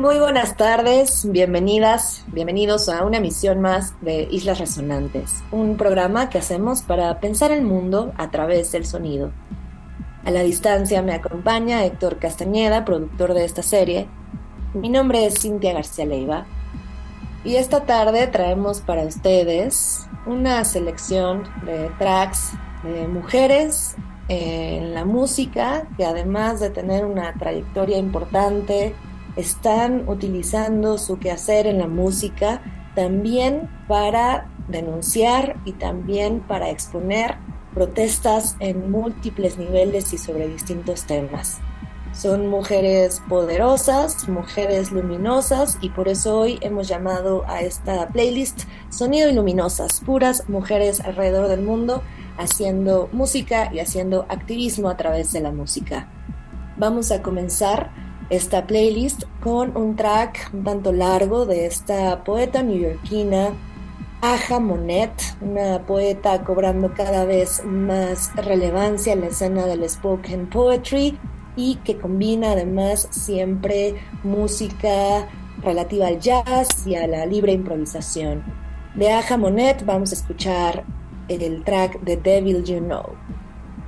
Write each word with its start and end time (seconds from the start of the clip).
Muy 0.00 0.18
buenas 0.18 0.56
tardes, 0.56 1.30
bienvenidas, 1.30 2.24
bienvenidos 2.28 2.88
a 2.88 3.04
una 3.04 3.18
emisión 3.18 3.60
más 3.60 3.92
de 4.00 4.28
Islas 4.30 4.58
Resonantes, 4.58 5.44
un 5.52 5.76
programa 5.76 6.30
que 6.30 6.38
hacemos 6.38 6.80
para 6.80 7.20
pensar 7.20 7.52
el 7.52 7.60
mundo 7.60 8.10
a 8.16 8.30
través 8.30 8.72
del 8.72 8.86
sonido. 8.86 9.30
A 10.24 10.30
la 10.30 10.42
distancia 10.42 11.02
me 11.02 11.12
acompaña 11.12 11.84
Héctor 11.84 12.18
Castañeda, 12.18 12.86
productor 12.86 13.34
de 13.34 13.44
esta 13.44 13.62
serie. 13.62 14.08
Mi 14.72 14.88
nombre 14.88 15.26
es 15.26 15.38
Cintia 15.38 15.74
García 15.74 16.06
Leiva 16.06 16.46
y 17.44 17.56
esta 17.56 17.84
tarde 17.84 18.26
traemos 18.26 18.80
para 18.80 19.02
ustedes 19.02 20.06
una 20.24 20.64
selección 20.64 21.42
de 21.66 21.90
tracks 21.98 22.52
de 22.84 23.06
mujeres 23.06 23.96
en 24.28 24.94
la 24.94 25.04
música 25.04 25.86
que 25.98 26.06
además 26.06 26.58
de 26.58 26.70
tener 26.70 27.04
una 27.04 27.34
trayectoria 27.34 27.98
importante, 27.98 28.94
están 29.36 30.08
utilizando 30.08 30.98
su 30.98 31.18
quehacer 31.18 31.66
en 31.66 31.78
la 31.78 31.88
música 31.88 32.62
también 32.94 33.68
para 33.88 34.50
denunciar 34.68 35.56
y 35.64 35.72
también 35.72 36.40
para 36.40 36.70
exponer 36.70 37.36
protestas 37.74 38.56
en 38.60 38.90
múltiples 38.90 39.58
niveles 39.58 40.12
y 40.12 40.18
sobre 40.18 40.48
distintos 40.48 41.04
temas. 41.04 41.60
Son 42.12 42.48
mujeres 42.48 43.22
poderosas, 43.28 44.28
mujeres 44.28 44.90
luminosas 44.90 45.78
y 45.80 45.90
por 45.90 46.08
eso 46.08 46.40
hoy 46.40 46.58
hemos 46.60 46.88
llamado 46.88 47.44
a 47.46 47.60
esta 47.60 48.08
playlist 48.08 48.64
Sonido 48.88 49.30
y 49.30 49.34
Luminosas, 49.34 50.00
puras 50.04 50.48
mujeres 50.48 51.00
alrededor 51.00 51.46
del 51.46 51.62
mundo 51.62 52.02
haciendo 52.36 53.08
música 53.12 53.72
y 53.72 53.78
haciendo 53.78 54.26
activismo 54.28 54.88
a 54.88 54.96
través 54.96 55.32
de 55.32 55.40
la 55.40 55.52
música. 55.52 56.08
Vamos 56.76 57.12
a 57.12 57.22
comenzar 57.22 57.92
esta 58.30 58.66
playlist 58.66 59.24
con 59.40 59.76
un 59.76 59.96
track 59.96 60.50
un 60.52 60.64
tanto 60.64 60.92
largo 60.92 61.46
de 61.46 61.66
esta 61.66 62.24
poeta 62.24 62.62
neoyorquina 62.62 63.50
Aja 64.22 64.60
Monet, 64.60 65.12
una 65.40 65.86
poeta 65.86 66.44
cobrando 66.44 66.92
cada 66.92 67.24
vez 67.24 67.64
más 67.64 68.30
relevancia 68.36 69.14
en 69.14 69.22
la 69.22 69.28
escena 69.28 69.64
del 69.64 69.88
spoken 69.88 70.50
poetry 70.50 71.18
y 71.56 71.76
que 71.76 71.96
combina 71.96 72.52
además 72.52 73.08
siempre 73.10 73.94
música 74.22 75.26
relativa 75.62 76.08
al 76.08 76.20
jazz 76.20 76.86
y 76.86 76.96
a 76.96 77.06
la 77.06 77.24
libre 77.24 77.52
improvisación. 77.52 78.44
De 78.94 79.10
Aja 79.10 79.38
Monet 79.38 79.86
vamos 79.86 80.10
a 80.12 80.16
escuchar 80.16 80.84
el 81.28 81.64
track 81.64 81.98
The 82.04 82.18
Devil 82.18 82.62
You 82.62 82.80
Know. 82.80 83.14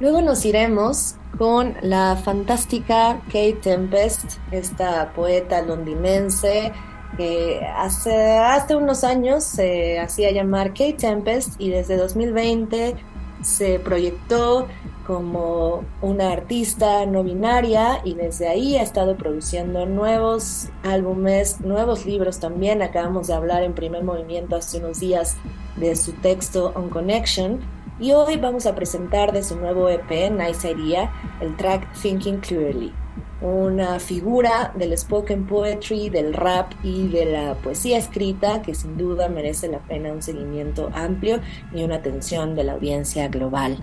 Luego 0.01 0.23
nos 0.23 0.47
iremos 0.47 1.17
con 1.39 1.75
la 1.83 2.17
fantástica 2.17 3.21
Kate 3.27 3.59
Tempest, 3.63 4.39
esta 4.51 5.13
poeta 5.13 5.63
londinense 5.63 6.73
que 7.17 7.61
hace, 7.77 8.39
hace 8.39 8.77
unos 8.77 9.05
años 9.05 9.45
se 9.45 9.99
hacía 9.99 10.31
llamar 10.31 10.69
Kate 10.71 10.95
Tempest 10.95 11.61
y 11.61 11.71
desde 11.71 11.97
2020 11.97 12.97
se 13.43 13.79
proyectó 13.81 14.69
como 15.07 15.85
una 16.01 16.31
artista 16.33 17.05
no 17.07 17.25
binaria 17.25 18.01
y 18.05 18.15
desde 18.15 18.49
ahí 18.49 18.77
ha 18.77 18.83
estado 18.83 19.17
produciendo 19.17 19.85
nuevos 19.85 20.69
álbumes, 20.85 21.61
nuevos 21.61 22.07
libros 22.07 22.39
también. 22.39 22.83
Acabamos 22.83 23.27
de 23.27 23.35
hablar 23.35 23.65
en 23.65 23.75
primer 23.75 24.05
movimiento 24.05 24.57
hace 24.57 24.79
unos 24.79 25.01
días 25.01 25.37
de 25.77 25.97
su 25.97 26.13
texto 26.13 26.73
On 26.77 26.89
Connection 26.89 27.61
y 28.03 28.11
hoy 28.11 28.37
vamos 28.37 28.67
a 28.67 28.75
presentar 28.75 29.31
de 29.31 29.45
su 29.45 29.55
nuevo 29.55 29.89
EP, 29.89 30.11
Nice 30.33 30.69
Idea, 30.69 31.13
el 31.41 31.57
track 31.57 31.89
Thinking 31.93 32.41
Clearly, 32.41 32.93
una 33.41 34.01
figura 34.01 34.73
del 34.75 34.99
spoken 34.99 35.47
poetry, 35.47 36.11
del 36.11 36.35
rap 36.35 36.73
y 36.83 37.07
de 37.07 37.27
la 37.27 37.55
poesía 37.55 37.99
escrita 37.99 38.61
que 38.61 38.75
sin 38.75 38.99
duda 38.99 39.29
merece 39.29 39.69
la 39.69 39.79
pena 39.79 40.13
un 40.13 40.21
seguimiento 40.21 40.91
amplio 40.93 41.39
y 41.73 41.85
una 41.85 41.97
atención 41.97 42.57
de 42.57 42.65
la 42.65 42.73
audiencia 42.73 43.29
global. 43.29 43.79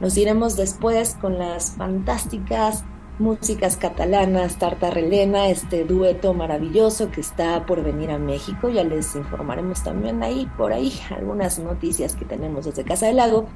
Nos 0.00 0.16
iremos 0.16 0.56
después 0.56 1.18
con 1.20 1.38
las 1.38 1.72
fantásticas 1.72 2.84
músicas 3.20 3.76
catalanas, 3.76 4.56
Tartarrelena, 4.56 5.48
este 5.48 5.84
dueto 5.84 6.34
maravilloso 6.34 7.10
que 7.10 7.20
está 7.20 7.66
por 7.66 7.84
venir 7.84 8.10
a 8.10 8.18
México. 8.18 8.70
Ya 8.70 8.82
les 8.82 9.14
informaremos 9.14 9.84
también 9.84 10.22
ahí, 10.22 10.50
por 10.56 10.72
ahí, 10.72 10.92
algunas 11.14 11.58
noticias 11.58 12.16
que 12.16 12.24
tenemos 12.24 12.64
desde 12.64 12.82
Casa 12.82 13.06
del 13.06 13.16
Lago. 13.16 13.46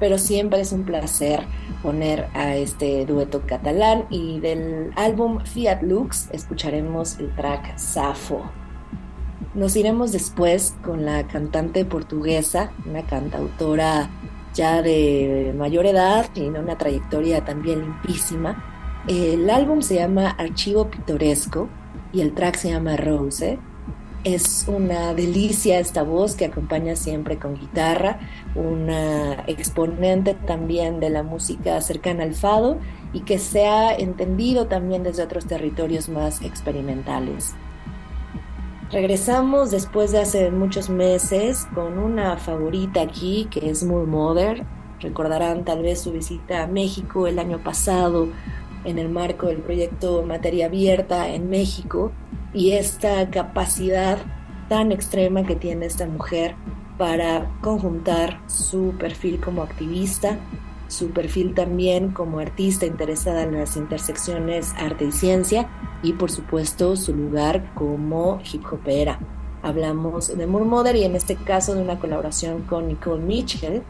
Pero 0.00 0.18
siempre 0.18 0.60
es 0.60 0.72
un 0.72 0.84
placer 0.84 1.44
poner 1.82 2.26
a 2.34 2.56
este 2.56 3.06
dueto 3.06 3.42
catalán 3.46 4.06
y 4.10 4.40
del 4.40 4.90
álbum 4.96 5.38
Fiat 5.44 5.82
Lux 5.82 6.28
escucharemos 6.32 7.18
el 7.20 7.34
track 7.36 7.78
Safo. 7.78 8.42
Nos 9.54 9.76
iremos 9.76 10.10
después 10.10 10.74
con 10.84 11.04
la 11.04 11.28
cantante 11.28 11.84
portuguesa, 11.84 12.72
una 12.86 13.02
cantautora 13.02 14.10
ya 14.52 14.82
de 14.82 15.54
mayor 15.56 15.86
edad, 15.86 16.28
tiene 16.32 16.58
una 16.58 16.76
trayectoria 16.76 17.44
también 17.44 17.82
limpísima, 17.82 18.73
el 19.06 19.50
álbum 19.50 19.82
se 19.82 19.96
llama 19.96 20.30
Archivo 20.30 20.88
Pitoresco 20.88 21.68
y 22.12 22.22
el 22.22 22.32
track 22.32 22.56
se 22.56 22.70
llama 22.70 22.96
Rose. 22.96 23.58
Es 24.24 24.64
una 24.66 25.12
delicia 25.12 25.78
esta 25.78 26.02
voz 26.02 26.34
que 26.34 26.46
acompaña 26.46 26.96
siempre 26.96 27.38
con 27.38 27.54
guitarra, 27.54 28.18
una 28.54 29.44
exponente 29.46 30.32
también 30.32 30.98
de 31.00 31.10
la 31.10 31.22
música 31.22 31.78
cercana 31.82 32.22
al 32.22 32.34
fado 32.34 32.78
y 33.12 33.20
que 33.20 33.38
se 33.38 33.66
ha 33.66 33.94
entendido 33.94 34.66
también 34.66 35.02
desde 35.02 35.22
otros 35.22 35.44
territorios 35.44 36.08
más 36.08 36.40
experimentales. 36.40 37.54
Regresamos 38.90 39.70
después 39.70 40.12
de 40.12 40.20
hace 40.20 40.50
muchos 40.50 40.88
meses 40.88 41.66
con 41.74 41.98
una 41.98 42.38
favorita 42.38 43.02
aquí 43.02 43.48
que 43.50 43.68
es 43.68 43.84
Moore 43.84 44.06
Mother. 44.06 44.64
Recordarán 45.00 45.64
tal 45.66 45.82
vez 45.82 46.00
su 46.00 46.12
visita 46.12 46.62
a 46.62 46.66
México 46.66 47.26
el 47.26 47.38
año 47.38 47.58
pasado 47.58 48.28
en 48.84 48.98
el 48.98 49.08
marco 49.08 49.46
del 49.46 49.58
proyecto 49.58 50.22
Materia 50.22 50.66
Abierta 50.66 51.28
en 51.28 51.48
México 51.48 52.12
y 52.52 52.72
esta 52.72 53.30
capacidad 53.30 54.18
tan 54.68 54.92
extrema 54.92 55.44
que 55.44 55.56
tiene 55.56 55.86
esta 55.86 56.06
mujer 56.06 56.54
para 56.96 57.50
conjuntar 57.60 58.40
su 58.46 58.94
perfil 58.98 59.40
como 59.40 59.62
activista, 59.62 60.38
su 60.88 61.10
perfil 61.10 61.54
también 61.54 62.10
como 62.10 62.38
artista 62.38 62.86
interesada 62.86 63.42
en 63.42 63.54
las 63.54 63.76
intersecciones 63.76 64.72
arte 64.78 65.06
y 65.06 65.12
ciencia 65.12 65.68
y 66.02 66.12
por 66.12 66.30
supuesto 66.30 66.96
su 66.96 67.14
lugar 67.14 67.72
como 67.74 68.40
hip 68.52 68.64
hopera. 68.70 69.18
Hablamos 69.62 70.36
de 70.36 70.46
Moore 70.46 70.98
y 70.98 71.04
en 71.04 71.16
este 71.16 71.36
caso 71.36 71.74
de 71.74 71.82
una 71.82 71.98
colaboración 71.98 72.62
con 72.62 72.86
Nicole 72.86 73.22
Mitchell. 73.22 73.82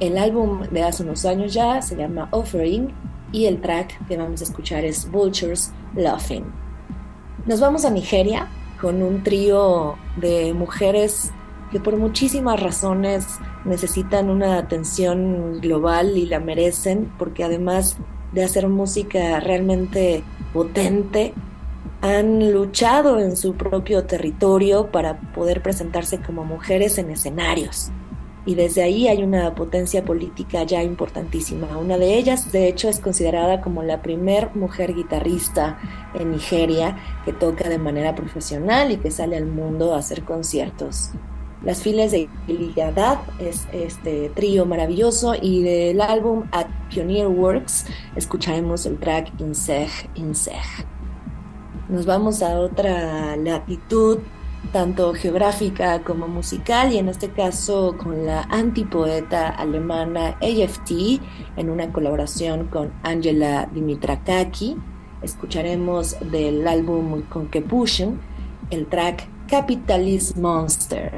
El 0.00 0.16
álbum 0.16 0.62
de 0.70 0.82
hace 0.82 1.02
unos 1.02 1.26
años 1.26 1.52
ya 1.52 1.82
se 1.82 1.96
llama 1.96 2.28
Offering 2.30 2.88
y 3.32 3.46
el 3.46 3.60
track 3.60 4.06
que 4.06 4.16
vamos 4.16 4.40
a 4.40 4.44
escuchar 4.44 4.84
es 4.84 5.10
Vultures 5.10 5.72
Laughing. 5.94 6.44
Nos 7.46 7.60
vamos 7.60 7.84
a 7.84 7.90
Nigeria 7.90 8.48
con 8.80 9.02
un 9.02 9.22
trío 9.22 9.96
de 10.16 10.52
mujeres 10.54 11.30
que 11.70 11.80
por 11.80 11.96
muchísimas 11.96 12.60
razones 12.60 13.26
necesitan 13.64 14.30
una 14.30 14.58
atención 14.58 15.60
global 15.60 16.16
y 16.16 16.26
la 16.26 16.40
merecen 16.40 17.12
porque 17.18 17.44
además 17.44 17.96
de 18.32 18.44
hacer 18.44 18.68
música 18.68 19.40
realmente 19.40 20.22
potente, 20.52 21.34
han 22.00 22.52
luchado 22.52 23.18
en 23.18 23.36
su 23.36 23.54
propio 23.54 24.04
territorio 24.04 24.90
para 24.90 25.20
poder 25.32 25.62
presentarse 25.62 26.20
como 26.20 26.44
mujeres 26.44 26.98
en 26.98 27.10
escenarios 27.10 27.90
y 28.48 28.54
desde 28.54 28.82
ahí 28.82 29.08
hay 29.08 29.22
una 29.22 29.54
potencia 29.54 30.06
política 30.06 30.62
ya 30.62 30.82
importantísima. 30.82 31.76
Una 31.76 31.98
de 31.98 32.16
ellas, 32.16 32.50
de 32.50 32.66
hecho, 32.66 32.88
es 32.88 32.98
considerada 32.98 33.60
como 33.60 33.82
la 33.82 34.00
primer 34.00 34.56
mujer 34.56 34.94
guitarrista 34.94 35.78
en 36.14 36.30
Nigeria 36.30 36.96
que 37.26 37.34
toca 37.34 37.68
de 37.68 37.76
manera 37.76 38.14
profesional 38.14 38.90
y 38.90 38.96
que 38.96 39.10
sale 39.10 39.36
al 39.36 39.44
mundo 39.44 39.94
a 39.94 39.98
hacer 39.98 40.22
conciertos. 40.24 41.10
Las 41.62 41.82
filas 41.82 42.10
de 42.10 42.30
Iligadad 42.46 43.18
es 43.38 43.68
este 43.70 44.30
trío 44.30 44.64
maravilloso 44.64 45.34
y 45.38 45.62
del 45.62 46.00
álbum 46.00 46.44
At 46.50 46.68
Pioneer 46.88 47.26
Works 47.26 47.84
escucharemos 48.16 48.86
el 48.86 48.96
track 48.96 49.30
Inseg 49.40 49.90
Inseg. 50.14 50.56
Nos 51.90 52.06
vamos 52.06 52.40
a 52.40 52.58
otra 52.58 53.36
latitud 53.36 54.20
tanto 54.72 55.14
geográfica 55.14 56.02
como 56.02 56.28
musical, 56.28 56.92
y 56.92 56.98
en 56.98 57.08
este 57.08 57.30
caso 57.30 57.96
con 57.96 58.26
la 58.26 58.42
antipoeta 58.42 59.48
alemana 59.48 60.36
AFT 60.42 61.20
en 61.56 61.70
una 61.70 61.92
colaboración 61.92 62.66
con 62.66 62.92
Angela 63.02 63.68
Dimitrakaki. 63.72 64.76
Escucharemos 65.22 66.16
del 66.30 66.66
álbum 66.68 67.22
Con 67.22 67.48
que 67.48 67.60
Pushen 67.60 68.20
el 68.70 68.86
track 68.86 69.26
Capitalist 69.48 70.36
Monster, 70.36 71.12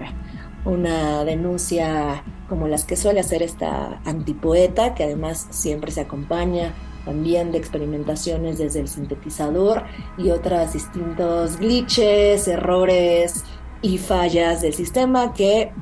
una 0.65 1.25
denuncia 1.25 2.23
como 2.49 2.69
las 2.69 2.85
que 2.85 2.97
suele 2.97 3.21
hacer 3.21 3.43
esta 3.43 4.01
antipoeta, 4.05 4.95
que 4.95 5.05
además 5.05 5.49
siempre 5.51 5.91
se 5.91 6.03
acompaña 6.03 6.73
también 7.05 7.53
de 7.53 7.59
experimentaciones 7.59 8.59
desde 8.59 8.81
el 8.81 8.89
sintetizador 8.89 9.85
y 10.19 10.31
otras 10.31 10.73
distintos 10.73 11.59
glitches, 11.59 12.47
errores 12.49 13.45
y 13.83 13.99
fallas 13.99 14.61
del 14.61 14.75
sistema 14.75 15.33
que 15.33 15.73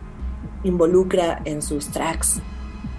involucra 0.64 1.40
en 1.44 1.62
sus 1.62 1.88
tracks. 1.88 2.40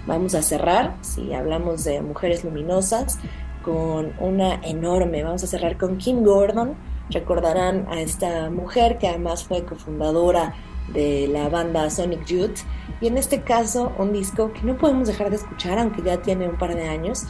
Vamos 0.06 0.34
a 0.34 0.42
cerrar, 0.42 0.96
si 1.02 1.32
hablamos 1.34 1.84
de 1.84 2.00
mujeres 2.00 2.44
luminosas, 2.44 3.18
con 3.62 4.12
una 4.18 4.54
enorme, 4.62 5.22
vamos 5.22 5.44
a 5.44 5.46
cerrar 5.46 5.76
con 5.76 5.98
Kim 5.98 6.24
Gordon. 6.24 6.74
Recordarán 7.10 7.86
a 7.90 8.00
esta 8.00 8.50
mujer 8.50 8.98
que 8.98 9.08
además 9.08 9.44
fue 9.44 9.64
cofundadora 9.64 10.54
de 10.92 11.28
la 11.28 11.48
banda 11.48 11.88
Sonic 11.90 12.24
Youth 12.26 12.60
y 13.00 13.06
en 13.06 13.16
este 13.16 13.42
caso 13.42 13.92
un 13.98 14.12
disco 14.12 14.52
que 14.52 14.62
no 14.62 14.76
podemos 14.76 15.08
dejar 15.08 15.30
de 15.30 15.36
escuchar 15.36 15.78
aunque 15.78 16.02
ya 16.02 16.20
tiene 16.20 16.48
un 16.48 16.58
par 16.58 16.74
de 16.74 16.88
años 16.88 17.26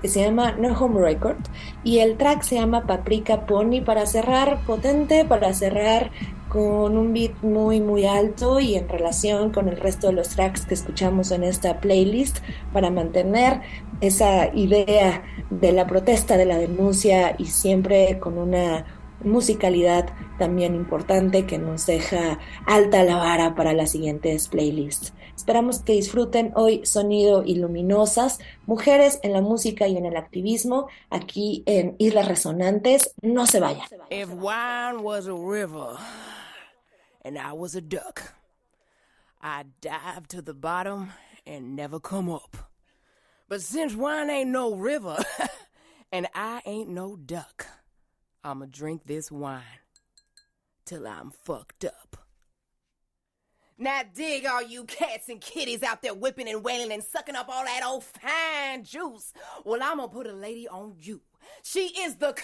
que 0.00 0.08
se 0.08 0.22
llama 0.22 0.52
No 0.52 0.78
Home 0.78 1.00
Record 1.00 1.38
y 1.82 1.98
el 1.98 2.16
track 2.16 2.42
se 2.42 2.56
llama 2.56 2.86
Paprika 2.86 3.46
Pony 3.46 3.80
para 3.84 4.06
cerrar 4.06 4.60
potente, 4.66 5.24
para 5.24 5.52
cerrar 5.54 6.10
con 6.48 6.96
un 6.96 7.12
beat 7.12 7.32
muy 7.42 7.80
muy 7.80 8.06
alto 8.06 8.60
y 8.60 8.76
en 8.76 8.88
relación 8.88 9.50
con 9.50 9.68
el 9.68 9.76
resto 9.76 10.06
de 10.08 10.12
los 10.12 10.28
tracks 10.28 10.66
que 10.66 10.74
escuchamos 10.74 11.32
en 11.32 11.42
esta 11.42 11.80
playlist 11.80 12.38
para 12.72 12.90
mantener 12.90 13.60
esa 14.00 14.54
idea 14.54 15.22
de 15.50 15.72
la 15.72 15.86
protesta, 15.86 16.36
de 16.36 16.44
la 16.44 16.58
denuncia 16.58 17.34
y 17.38 17.46
siempre 17.46 18.18
con 18.18 18.38
una 18.38 18.84
musicalidad 19.24 20.12
también 20.38 20.74
importante 20.74 21.46
que 21.46 21.58
nos 21.58 21.86
deja 21.86 22.38
alta 22.66 23.02
la 23.04 23.16
vara 23.16 23.54
para 23.54 23.72
las 23.72 23.90
siguientes 23.90 24.48
playlists. 24.48 25.12
Esperamos 25.36 25.80
que 25.80 25.94
disfruten 25.94 26.52
hoy 26.54 26.84
Sonido 26.84 27.42
y 27.44 27.56
Luminosas, 27.56 28.38
mujeres 28.66 29.18
en 29.22 29.32
la 29.32 29.40
música 29.40 29.88
y 29.88 29.96
en 29.96 30.06
el 30.06 30.16
activismo, 30.16 30.88
aquí 31.10 31.62
en 31.66 31.96
Islas 31.98 32.28
Resonantes. 32.28 33.14
No 33.22 33.46
se 33.46 33.60
vayan. 33.60 33.86
If 34.10 34.30
wine 34.30 35.02
was 35.02 35.26
a 35.26 35.34
river 35.34 35.96
and 37.24 37.36
I 37.36 37.52
was 37.52 37.74
a 37.74 37.80
duck, 37.80 38.34
I'd 39.42 39.66
dive 39.80 40.28
to 40.28 40.42
the 40.42 40.54
bottom 40.54 41.12
and 41.46 41.76
never 41.76 42.00
come 42.00 42.30
up. 42.30 42.56
But 43.48 43.60
since 43.60 43.94
wine 43.94 44.30
ain't 44.30 44.50
no 44.50 44.74
river 44.74 45.16
and 46.12 46.26
I 46.34 46.62
ain't 46.64 46.88
no 46.88 47.16
duck, 47.16 47.66
I'ma 48.44 48.66
drink 48.70 49.06
this 49.06 49.32
wine 49.32 49.62
till 50.84 51.06
I'm 51.08 51.30
fucked 51.30 51.86
up. 51.86 52.18
Now 53.78 54.02
dig 54.14 54.44
all 54.44 54.62
you 54.62 54.84
cats 54.84 55.30
and 55.30 55.40
kitties 55.40 55.82
out 55.82 56.02
there 56.02 56.12
whipping 56.12 56.48
and 56.48 56.62
wailing 56.62 56.92
and 56.92 57.02
sucking 57.02 57.36
up 57.36 57.48
all 57.48 57.64
that 57.64 57.82
old 57.84 58.04
fine 58.04 58.84
juice. 58.84 59.32
Well, 59.64 59.82
I'm 59.82 59.96
gonna 59.96 60.08
put 60.08 60.26
a 60.26 60.32
lady 60.34 60.68
on 60.68 60.94
you. 61.00 61.22
She 61.62 61.86
is 61.86 62.16
the 62.16 62.34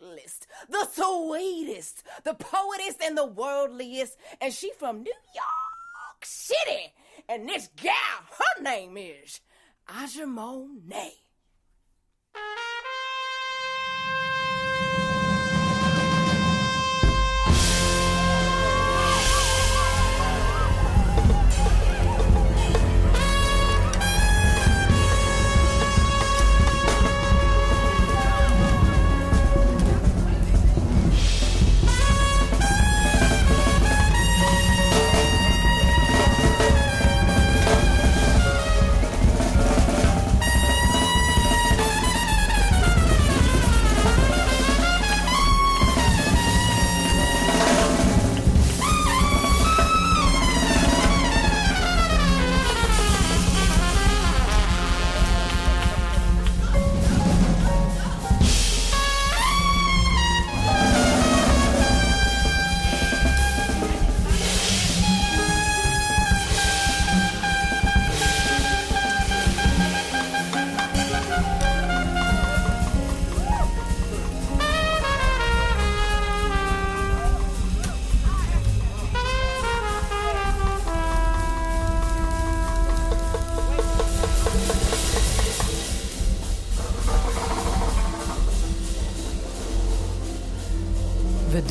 coolest, 0.00 0.46
the 0.68 0.86
sweetest, 0.92 2.04
the 2.22 2.34
poetess 2.34 2.96
and 3.04 3.18
the 3.18 3.26
worldliest, 3.26 4.16
and 4.40 4.54
she 4.54 4.70
from 4.78 5.02
New 5.02 5.12
York 5.34 6.24
City. 6.24 6.92
And 7.28 7.48
this 7.48 7.68
gal, 7.76 7.92
her 8.38 8.62
name 8.62 8.96
is 8.96 9.40
Aja 9.88 10.26
Monet. 10.26 11.14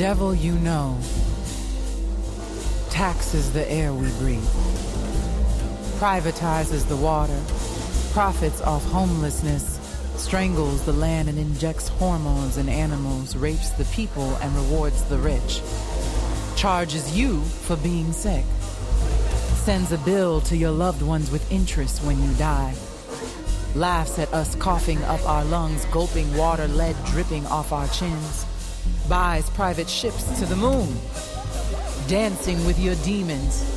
Devil 0.03 0.35
you 0.35 0.51
know 0.55 0.99
taxes 2.89 3.53
the 3.53 3.71
air 3.71 3.93
we 3.93 4.09
breathe, 4.19 4.43
privatizes 5.97 6.85
the 6.89 6.97
water, 6.97 7.39
profits 8.11 8.59
off 8.63 8.83
homelessness, 8.91 9.79
strangles 10.21 10.85
the 10.85 10.91
land 10.91 11.29
and 11.29 11.39
injects 11.39 11.87
hormones 11.87 12.57
in 12.57 12.67
animals, 12.67 13.37
rapes 13.37 13.69
the 13.69 13.85
people 13.95 14.35
and 14.41 14.53
rewards 14.57 15.03
the 15.03 15.17
rich, 15.17 15.61
charges 16.57 17.17
you 17.17 17.39
for 17.39 17.77
being 17.77 18.11
sick, 18.11 18.43
sends 19.63 19.93
a 19.93 19.97
bill 19.99 20.41
to 20.41 20.57
your 20.57 20.71
loved 20.71 21.01
ones 21.01 21.31
with 21.31 21.49
interest 21.49 22.03
when 22.03 22.21
you 22.21 22.33
die 22.33 22.75
laughs 23.73 24.19
at 24.19 24.31
us 24.33 24.53
coughing 24.55 25.01
up 25.05 25.25
our 25.25 25.45
lungs, 25.45 25.85
gulping 25.85 26.31
water, 26.35 26.67
lead 26.67 26.95
dripping 27.05 27.43
off 27.47 27.71
our 27.71 27.87
chins 27.87 28.45
buys 29.07 29.49
private 29.51 29.89
ships 29.89 30.23
to 30.39 30.45
the 30.45 30.55
moon, 30.55 30.87
dancing 32.07 32.65
with 32.65 32.79
your 32.79 32.95
demons. 33.03 33.69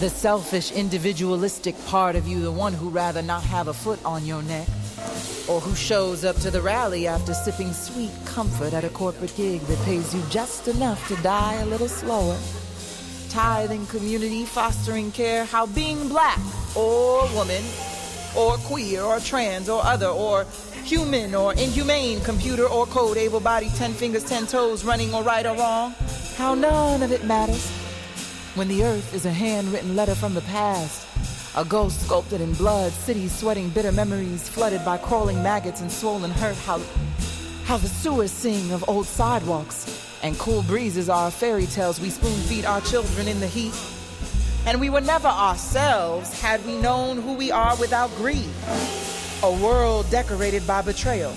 The 0.00 0.10
selfish, 0.10 0.72
individualistic 0.72 1.76
part 1.86 2.16
of 2.16 2.26
you, 2.26 2.40
the 2.40 2.50
one 2.50 2.72
who 2.72 2.88
rather 2.88 3.22
not 3.22 3.42
have 3.44 3.68
a 3.68 3.74
foot 3.74 4.04
on 4.04 4.26
your 4.26 4.42
neck, 4.42 4.66
or 5.48 5.60
who 5.60 5.74
shows 5.74 6.24
up 6.24 6.36
to 6.36 6.50
the 6.50 6.60
rally 6.60 7.06
after 7.06 7.34
sipping 7.34 7.72
sweet 7.72 8.10
comfort 8.24 8.72
at 8.72 8.84
a 8.84 8.88
corporate 8.88 9.34
gig 9.36 9.60
that 9.62 9.78
pays 9.84 10.14
you 10.14 10.22
just 10.30 10.68
enough 10.68 11.06
to 11.08 11.16
die 11.22 11.54
a 11.54 11.66
little 11.66 11.88
slower. 11.88 12.38
Tithing 13.28 13.86
community, 13.86 14.44
fostering 14.44 15.12
care, 15.12 15.44
how 15.44 15.66
being 15.66 16.08
black 16.08 16.40
or 16.74 17.28
woman 17.34 17.62
or 18.36 18.56
queer 18.58 19.02
or 19.02 19.20
trans 19.20 19.68
or 19.68 19.84
other 19.84 20.08
or 20.08 20.46
human 20.84 21.34
or 21.34 21.52
inhumane, 21.54 22.20
computer 22.20 22.66
or 22.66 22.86
code, 22.86 23.16
able 23.16 23.40
body, 23.40 23.68
ten 23.70 23.92
fingers, 23.92 24.24
ten 24.24 24.46
toes, 24.46 24.84
running 24.84 25.14
or 25.14 25.22
right 25.22 25.46
or 25.46 25.56
wrong. 25.56 25.94
How 26.36 26.54
none 26.54 27.02
of 27.02 27.12
it 27.12 27.24
matters 27.24 27.70
when 28.54 28.68
the 28.68 28.84
earth 28.84 29.14
is 29.14 29.24
a 29.24 29.32
handwritten 29.32 29.96
letter 29.96 30.14
from 30.14 30.34
the 30.34 30.40
past. 30.42 31.06
A 31.56 31.64
ghost 31.64 32.00
sculpted 32.06 32.40
in 32.40 32.54
blood, 32.54 32.92
cities 32.92 33.34
sweating 33.34 33.68
bitter 33.70 33.92
memories, 33.92 34.48
flooded 34.48 34.84
by 34.84 34.98
crawling 34.98 35.42
maggots 35.42 35.80
and 35.80 35.92
swollen 35.92 36.30
hurt. 36.30 36.56
How, 36.56 36.80
how 37.64 37.76
the 37.76 37.88
sewers 37.88 38.30
sing 38.30 38.72
of 38.72 38.88
old 38.88 39.06
sidewalks, 39.06 40.18
and 40.22 40.38
cool 40.38 40.62
breezes 40.62 41.08
are 41.08 41.30
fairy 41.30 41.66
tales 41.66 42.00
we 42.00 42.10
spoon 42.10 42.38
feed 42.42 42.64
our 42.64 42.80
children 42.80 43.28
in 43.28 43.40
the 43.40 43.46
heat. 43.46 43.74
And 44.64 44.80
we 44.80 44.90
were 44.90 45.00
never 45.00 45.28
ourselves 45.28 46.40
had 46.40 46.64
we 46.64 46.76
known 46.76 47.20
who 47.20 47.34
we 47.34 47.50
are 47.50 47.76
without 47.76 48.10
greed 48.16 48.48
a 49.42 49.50
world 49.50 50.08
decorated 50.10 50.64
by 50.66 50.82
betrayal. 50.82 51.32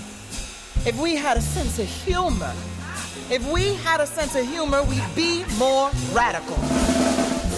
If 0.86 0.96
we 1.00 1.16
had 1.16 1.36
a 1.36 1.40
sense 1.40 1.78
of 1.78 1.86
humor, 1.86 2.52
If 3.28 3.44
we 3.50 3.74
had 3.74 4.00
a 4.00 4.06
sense 4.06 4.36
of 4.36 4.46
humor, 4.46 4.84
we'd 4.84 5.02
be 5.16 5.44
more 5.58 5.90
radical. 6.12 6.56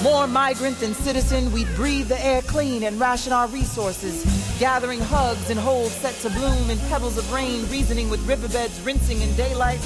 More 0.02 0.26
migrant 0.26 0.78
than 0.81 0.95
citizen, 0.95 1.52
we'd 1.52 1.69
breathe 1.76 2.09
the 2.09 2.25
air 2.25 2.40
clean 2.40 2.85
and 2.85 2.99
ration 2.99 3.35
our 3.35 3.49
resources, 3.49 4.25
gathering 4.59 5.00
hugs 5.00 5.50
and 5.50 5.61
holes 5.61 5.93
set 5.93 6.14
to 6.23 6.31
bloom 6.31 6.71
in 6.71 6.78
pebbles 6.88 7.19
of 7.19 7.31
rain, 7.31 7.69
reasoning 7.69 8.09
with 8.09 8.26
riverbeds 8.26 8.81
rinsing 8.81 9.21
in 9.21 9.35
daylight, 9.37 9.81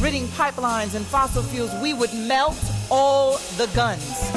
ridding 0.00 0.26
pipelines 0.28 0.94
and 0.94 1.04
fossil 1.04 1.42
fuels. 1.42 1.70
We 1.82 1.92
would 1.92 2.14
melt 2.14 2.58
all 2.90 3.32
the 3.58 3.66
guns. 3.74 4.32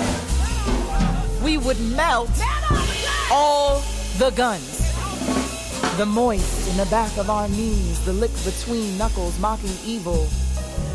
We 1.41 1.57
would 1.57 1.79
melt 1.95 2.29
all 3.31 3.79
the 4.17 4.31
guns. 4.35 4.92
The 5.97 6.07
moist 6.07 6.71
in 6.71 6.77
the 6.77 6.87
back 6.87 7.15
of 7.19 7.29
our 7.29 7.47
knees, 7.47 8.03
the 8.03 8.13
lick 8.13 8.31
between 8.43 8.97
knuckles 8.97 9.37
mocking 9.37 9.77
evil, 9.85 10.27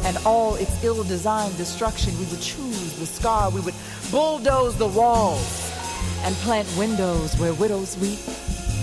and 0.03 0.17
all 0.27 0.57
its 0.57 0.83
ill 0.83 1.05
designed 1.05 1.57
destruction. 1.57 2.19
We 2.19 2.25
would 2.25 2.41
choose 2.41 2.99
the 2.99 3.07
scar, 3.07 3.49
we 3.49 3.61
would 3.61 3.77
bulldoze 4.11 4.77
the 4.77 4.89
walls, 4.89 5.73
and 6.25 6.35
plant 6.37 6.67
windows 6.77 7.39
where 7.39 7.55
widows 7.55 7.97
weep. 7.99 8.19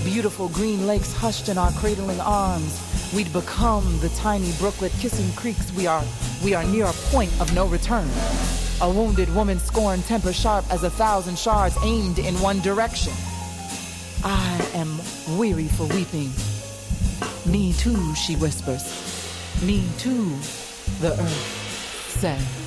Beautiful 0.06 0.48
green 0.48 0.88
lakes 0.88 1.12
hushed 1.12 1.50
in 1.50 1.58
our 1.58 1.74
cradling 1.74 2.22
arms. 2.22 2.80
We'd 3.14 3.34
become 3.34 4.00
the 4.00 4.10
tiny 4.16 4.54
brooklet 4.54 4.94
kissing 4.94 5.30
creeks. 5.36 5.74
We 5.74 5.86
are, 5.86 6.04
we 6.42 6.54
are 6.54 6.64
near 6.64 6.86
a 6.86 6.94
point 7.12 7.34
of 7.42 7.54
no 7.54 7.68
return. 7.68 8.08
A 8.82 8.90
wounded 8.90 9.34
woman 9.36 9.60
scorned 9.60 10.06
temper 10.06 10.32
sharp 10.32 10.64
as 10.72 10.84
a 10.84 10.90
thousand 10.90 11.38
shards 11.38 11.76
aimed 11.84 12.20
in 12.20 12.40
one 12.40 12.62
direction. 12.62 13.12
I 14.28 14.70
am 14.74 15.00
weary 15.38 15.68
for 15.68 15.86
weeping. 15.86 16.32
Me 17.46 17.74
too, 17.74 18.16
she 18.16 18.36
whispers. 18.36 18.84
Me 19.62 19.84
too, 20.00 20.30
the 21.00 21.12
earth 21.12 22.08
said. 22.10 22.65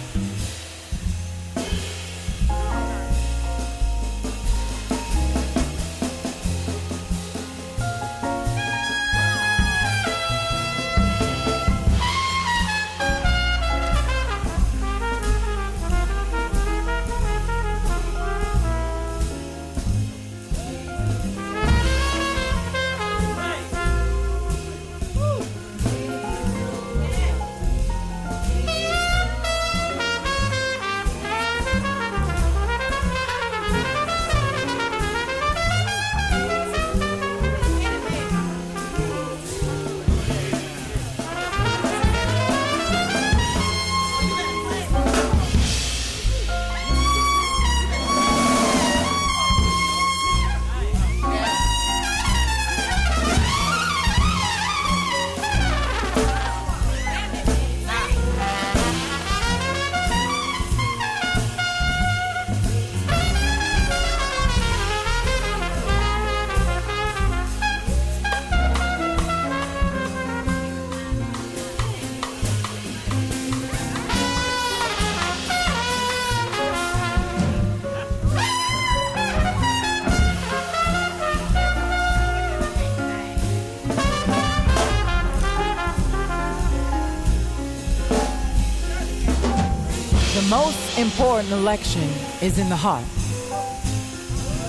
Important 90.98 91.52
election 91.52 92.02
is 92.42 92.58
in 92.58 92.68
the 92.68 92.76
heart. 92.76 93.04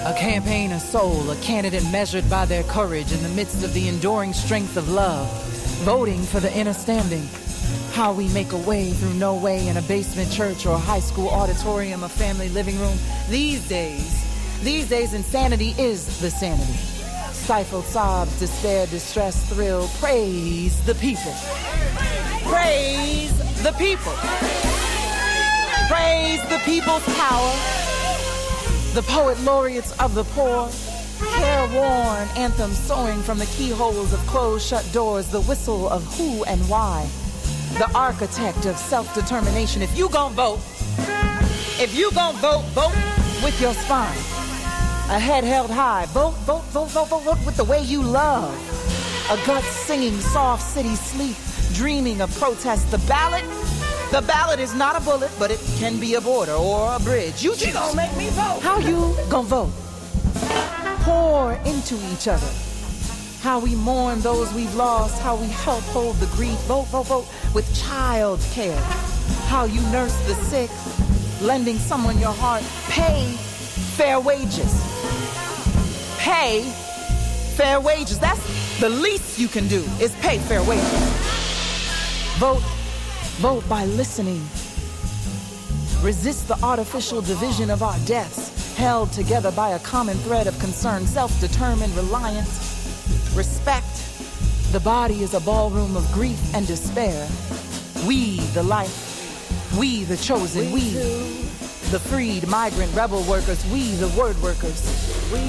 A 0.05 0.13
campaign 0.13 0.71
of 0.71 0.79
soul, 0.79 1.31
a 1.31 1.36
candidate 1.38 1.83
measured 1.91 2.29
by 2.29 2.45
their 2.45 2.62
courage 2.63 3.12
in 3.12 3.24
the 3.24 3.29
midst 3.29 3.63
of 3.63 3.74
the 3.74 3.88
enduring 3.88 4.33
strength 4.33 4.77
of 4.77 4.89
love. 4.89 5.27
Voting 5.83 6.21
for 6.21 6.39
the 6.39 6.55
inner 6.55 6.74
standing. 6.74 7.27
How 7.93 8.13
we 8.13 8.27
make 8.29 8.51
a 8.51 8.57
way 8.57 8.91
through 8.91 9.15
no 9.15 9.36
way 9.36 9.67
in 9.67 9.77
a 9.77 9.81
basement 9.81 10.31
church 10.31 10.67
or 10.67 10.75
a 10.75 10.77
high 10.77 11.00
school 11.00 11.29
auditorium, 11.29 12.03
a 12.03 12.09
family 12.09 12.50
living 12.50 12.79
room. 12.79 12.98
These 13.29 13.67
days, 13.67 14.24
these 14.62 14.88
days, 14.88 15.15
insanity 15.15 15.74
is 15.79 16.19
the 16.21 16.29
sanity. 16.29 16.77
Stifled 17.33 17.86
sobs, 17.86 18.38
despair, 18.38 18.86
distress, 18.88 19.50
thrill. 19.50 19.88
Praise 20.00 20.79
the 20.86 20.93
people. 20.95 21.33
Praise 22.43 23.36
the 23.63 23.74
people. 23.79 24.68
Praise 25.89 26.39
the 26.50 26.60
people's 26.65 27.03
power. 27.17 27.51
The 28.93 29.01
poet 29.08 29.39
laureates 29.39 29.91
of 30.00 30.13
the 30.13 30.24
poor. 30.24 30.69
Careworn 31.39 32.27
anthems 32.38 32.77
soaring 32.77 33.24
from 33.24 33.39
the 33.39 33.48
keyholes 33.48 34.13
of 34.13 34.19
closed 34.27 34.67
shut 34.67 34.88
doors. 34.93 35.29
The 35.29 35.41
whistle 35.41 35.89
of 35.89 36.05
who 36.15 36.43
and 36.43 36.62
why. 36.69 37.10
The 37.79 37.89
architect 37.96 38.67
of 38.67 38.77
self 38.77 39.15
determination. 39.15 39.81
If 39.81 39.98
you 39.98 40.10
gon' 40.10 40.34
vote, 40.34 40.60
if 41.79 41.96
you 41.98 42.12
gon' 42.12 42.36
vote, 42.36 42.65
vote 42.75 42.93
with 43.43 43.60
your 43.60 43.74
spine. 43.74 44.15
A 45.10 45.17
head 45.17 45.43
held 45.43 45.72
high. 45.72 46.05
Vote, 46.10 46.36
vote, 46.46 46.65
vote, 46.65 46.89
vote, 46.89 47.08
vote, 47.08 47.24
vote 47.24 47.46
with 47.48 47.58
the 47.58 47.63
way 47.63 47.81
you 47.81 48.03
love. 48.03 48.53
A 49.31 49.43
gut 49.43 49.63
singing 49.63 50.19
soft 50.19 50.62
city 50.62 50.93
sleep, 50.93 51.36
dreaming 51.74 52.22
of 52.22 52.29
protest. 52.38 52.91
The 52.91 53.00
ballot 53.00 53.43
the 54.11 54.21
ballot 54.21 54.59
is 54.59 54.73
not 54.73 54.99
a 54.99 55.03
bullet, 55.03 55.31
but 55.37 55.51
it 55.51 55.59
can 55.77 55.99
be 55.99 56.15
a 56.15 56.21
border 56.21 56.53
or 56.53 56.95
a 56.95 56.99
bridge. 56.99 57.43
You 57.43 57.55
choose. 57.55 57.73
gonna 57.73 57.95
make 57.95 58.15
me 58.17 58.29
vote. 58.29 58.59
How 58.61 58.79
you 58.79 59.15
gonna 59.29 59.47
vote? 59.47 59.71
Pour 61.03 61.53
into 61.65 61.95
each 62.11 62.27
other. 62.27 62.49
How 63.41 63.59
we 63.59 63.75
mourn 63.75 64.19
those 64.21 64.51
we've 64.53 64.73
lost. 64.75 65.21
How 65.21 65.35
we 65.35 65.47
help 65.47 65.83
hold 65.85 66.15
the 66.17 66.25
grief. 66.35 66.57
Vote, 66.61 66.87
vote, 66.87 67.07
vote 67.07 67.27
with 67.53 67.71
child 67.75 68.39
care. 68.51 68.79
How 69.47 69.65
you 69.65 69.81
nurse 69.91 70.15
the 70.27 70.33
sick, 70.35 70.71
lending 71.41 71.77
someone 71.77 72.17
your 72.19 72.33
heart. 72.33 72.63
Pay 72.89 73.35
fair 73.95 74.19
wages. 74.19 74.73
Pay 76.17 76.63
fair 77.55 77.79
wages. 77.79 78.17
That's 78.17 78.79
the 78.79 78.89
least 78.89 79.37
you 79.37 79.47
can 79.47 79.67
do 79.67 79.83
is 79.99 80.15
pay 80.21 80.39
fair 80.39 80.63
wages. 80.63 80.99
Vote 82.39 82.63
Vote 83.39 83.63
by 83.69 83.86
listening. 83.86 84.41
Resist 86.05 86.50
the 86.50 86.60
artificial 86.62 87.22
division 87.22 87.69
of 87.69 87.81
our 87.81 87.98
deaths, 88.00 88.75
held 88.75 89.13
together 89.13 89.50
by 89.53 89.69
a 89.69 89.79
common 89.79 90.17
thread 90.17 90.46
of 90.46 90.60
concern, 90.60 91.08
self 91.08 91.39
determined 91.39 91.96
reliance. 91.96 93.31
Respect. 93.34 93.88
The 94.74 94.81
body 94.81 95.24
is 95.24 95.36
a 95.36 95.39
ballroom 95.39 95.96
of 95.96 96.12
grief 96.12 96.53
and 96.53 96.67
despair. 96.67 97.29
We, 98.05 98.41
the 98.53 98.63
life. 98.63 99.74
We, 99.79 100.03
the 100.03 100.17
chosen. 100.17 100.74
We, 100.74 101.49
the 101.91 102.00
freed 102.00 102.48
migrant 102.48 102.93
rebel 102.96 103.24
workers. 103.24 103.65
We, 103.72 103.93
the 103.96 104.10
word 104.10 104.39
workers. 104.43 104.79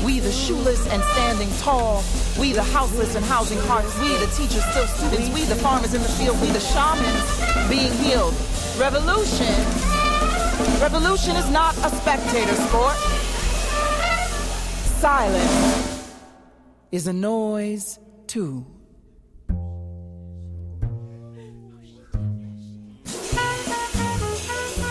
We, 0.02 0.20
the 0.20 0.32
shoeless 0.32 0.86
and 0.88 1.02
standing 1.12 1.50
tall. 1.58 2.02
We, 2.38 2.54
the 2.54 2.62
houseless 2.62 3.14
and 3.14 3.24
housing 3.26 3.58
hearts. 3.60 3.98
We, 4.00 4.08
the 4.16 4.26
teachers 4.32 4.64
still 4.70 4.86
students. 4.86 5.28
We, 5.34 5.44
the 5.44 5.56
farmers 5.56 5.92
in 5.92 6.00
the 6.00 6.08
field. 6.08 6.40
We, 6.40 6.48
the 6.48 6.60
shamans 6.60 7.68
being 7.68 7.92
healed. 7.92 8.34
Revolution. 8.78 9.54
Revolution 10.80 11.36
is 11.36 11.50
not 11.50 11.76
a 11.84 11.90
spectator 11.90 12.54
sport. 12.54 12.96
Silence 14.98 16.14
is 16.90 17.06
a 17.06 17.12
noise 17.12 17.98
too. 18.26 18.64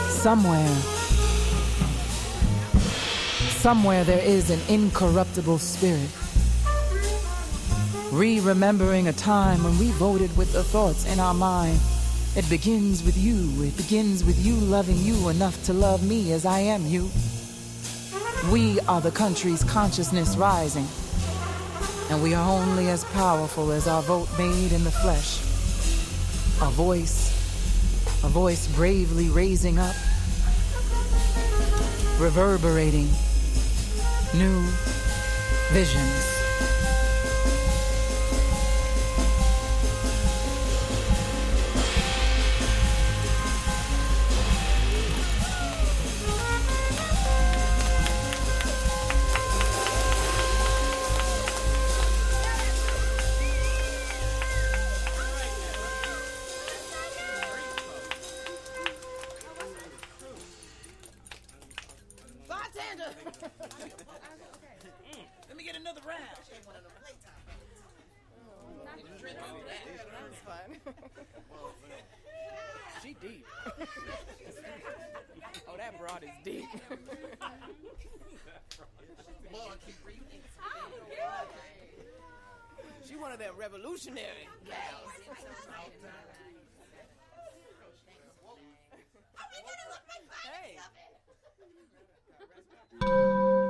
Somewhere 0.08 0.99
Somewhere 3.60 4.06
there 4.06 4.24
is 4.24 4.52
an 4.52 4.62
incorruptible 4.74 5.58
spirit. 5.58 6.10
Re 8.10 8.40
remembering 8.40 9.10
a 9.10 9.14
time 9.14 9.62
when 9.66 9.78
we 9.78 9.92
voted 9.92 10.36
with 10.38 10.54
the 10.54 10.64
thoughts 10.64 11.06
in 11.06 11.20
our 11.20 11.34
mind. 11.34 11.78
It 12.38 12.50
begins 12.50 13.04
with 13.04 13.18
you. 13.18 13.52
It 13.62 13.76
begins 13.76 14.24
with 14.24 14.40
you 14.40 14.54
loving 14.56 14.96
you 15.00 15.28
enough 15.28 15.62
to 15.66 15.74
love 15.74 16.08
me 16.08 16.32
as 16.32 16.46
I 16.46 16.60
am 16.60 16.86
you. 16.86 17.10
We 18.50 18.80
are 18.88 19.02
the 19.02 19.12
country's 19.12 19.66
consciousness 19.66 20.38
rising. 20.38 20.88
And 22.10 22.24
we 22.24 22.34
are 22.36 22.50
only 22.50 22.88
as 22.88 23.04
powerful 23.12 23.74
as 23.74 23.90
our 23.90 24.02
vote 24.04 24.30
made 24.38 24.72
in 24.72 24.86
the 24.86 24.92
flesh. 24.92 25.42
A 26.62 26.72
voice, 26.72 27.28
a 28.24 28.30
voice 28.30 28.74
bravely 28.74 29.28
raising 29.28 29.80
up, 29.80 29.96
reverberating 32.22 33.10
new 34.34 34.62
visions. 35.72 36.39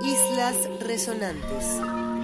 Islas 0.04 0.70
Resonantes. 0.82 2.19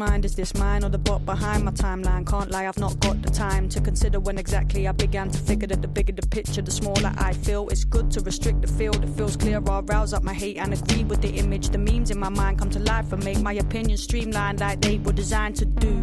Mind 0.00 0.24
is 0.24 0.34
this, 0.34 0.54
mine 0.54 0.82
or 0.82 0.88
the 0.88 0.96
bot 0.96 1.26
behind 1.26 1.62
my 1.62 1.72
timeline? 1.72 2.26
Can't 2.26 2.50
lie, 2.50 2.66
I've 2.66 2.78
not 2.78 2.98
got 3.00 3.20
the 3.20 3.28
time 3.28 3.68
to 3.68 3.82
consider 3.82 4.18
when 4.18 4.38
exactly 4.38 4.88
I 4.88 4.92
began 4.92 5.28
to 5.28 5.38
figure 5.38 5.68
that 5.68 5.82
the 5.82 5.88
bigger 5.88 6.14
the 6.14 6.26
picture, 6.26 6.62
the 6.62 6.70
smaller 6.70 7.12
I 7.18 7.34
feel. 7.34 7.68
It's 7.68 7.84
good 7.84 8.10
to 8.12 8.20
restrict 8.20 8.62
the 8.62 8.68
field, 8.68 9.04
it 9.04 9.10
feels 9.10 9.36
clear. 9.36 9.60
I'll 9.66 9.82
rouse 9.82 10.14
up 10.14 10.22
my 10.22 10.32
hate 10.32 10.56
and 10.56 10.72
agree 10.72 11.04
with 11.04 11.20
the 11.20 11.28
image. 11.28 11.68
The 11.68 11.76
memes 11.76 12.10
in 12.10 12.18
my 12.18 12.30
mind 12.30 12.58
come 12.60 12.70
to 12.70 12.78
life 12.78 13.12
and 13.12 13.22
make 13.22 13.40
my 13.40 13.52
opinions 13.52 14.02
streamlined 14.02 14.60
like 14.60 14.80
they 14.80 14.96
were 14.96 15.12
designed 15.12 15.56
to 15.56 15.66
do 15.66 16.02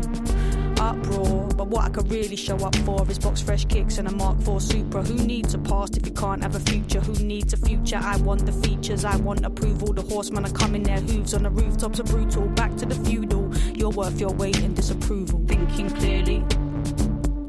uproar. 0.79 1.47
But 1.57 1.67
what 1.67 1.85
I 1.85 1.89
could 1.89 2.11
really 2.11 2.35
show 2.35 2.57
up 2.57 2.75
for 2.77 3.09
is 3.09 3.19
box 3.19 3.41
fresh 3.41 3.65
kicks 3.65 3.97
and 3.97 4.07
a 4.07 4.11
Mark 4.11 4.37
IV 4.47 4.61
Supra. 4.61 5.03
Who 5.03 5.15
needs 5.15 5.53
a 5.53 5.57
past 5.57 5.97
if 5.97 6.05
you 6.05 6.13
can't 6.13 6.41
have 6.43 6.55
a 6.55 6.59
future? 6.59 6.99
Who 6.99 7.13
needs 7.13 7.53
a 7.53 7.57
future? 7.57 7.99
I 8.01 8.17
want 8.17 8.45
the 8.45 8.51
features, 8.51 9.05
I 9.05 9.17
want 9.17 9.45
approval. 9.45 9.93
The 9.93 10.03
horsemen 10.03 10.45
are 10.45 10.51
coming, 10.51 10.83
their 10.83 10.99
hooves 10.99 11.33
on 11.33 11.43
the 11.43 11.49
rooftops 11.49 11.99
are 11.99 12.03
brutal. 12.03 12.45
Back 12.49 12.75
to 12.77 12.85
the 12.85 12.95
feudal. 13.05 13.46
You're 13.77 13.91
worth 13.91 14.19
your 14.19 14.31
weight 14.31 14.59
in 14.63 14.73
disapproval. 14.73 15.45
Thinking 15.47 15.91
clearly, 15.91 16.43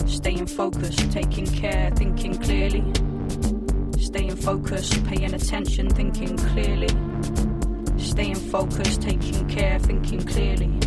staying 0.06 0.46
focused, 0.46 1.10
taking 1.10 1.46
care, 1.46 1.90
thinking 1.96 2.34
clearly. 2.34 2.84
Staying 3.98 4.36
focused, 4.36 5.02
paying 5.06 5.32
attention, 5.32 5.88
thinking 5.88 6.36
clearly. 6.36 6.88
Staying 7.96 8.34
focused, 8.34 9.00
taking 9.00 9.48
care, 9.48 9.78
thinking 9.78 10.20
clearly 10.20 10.78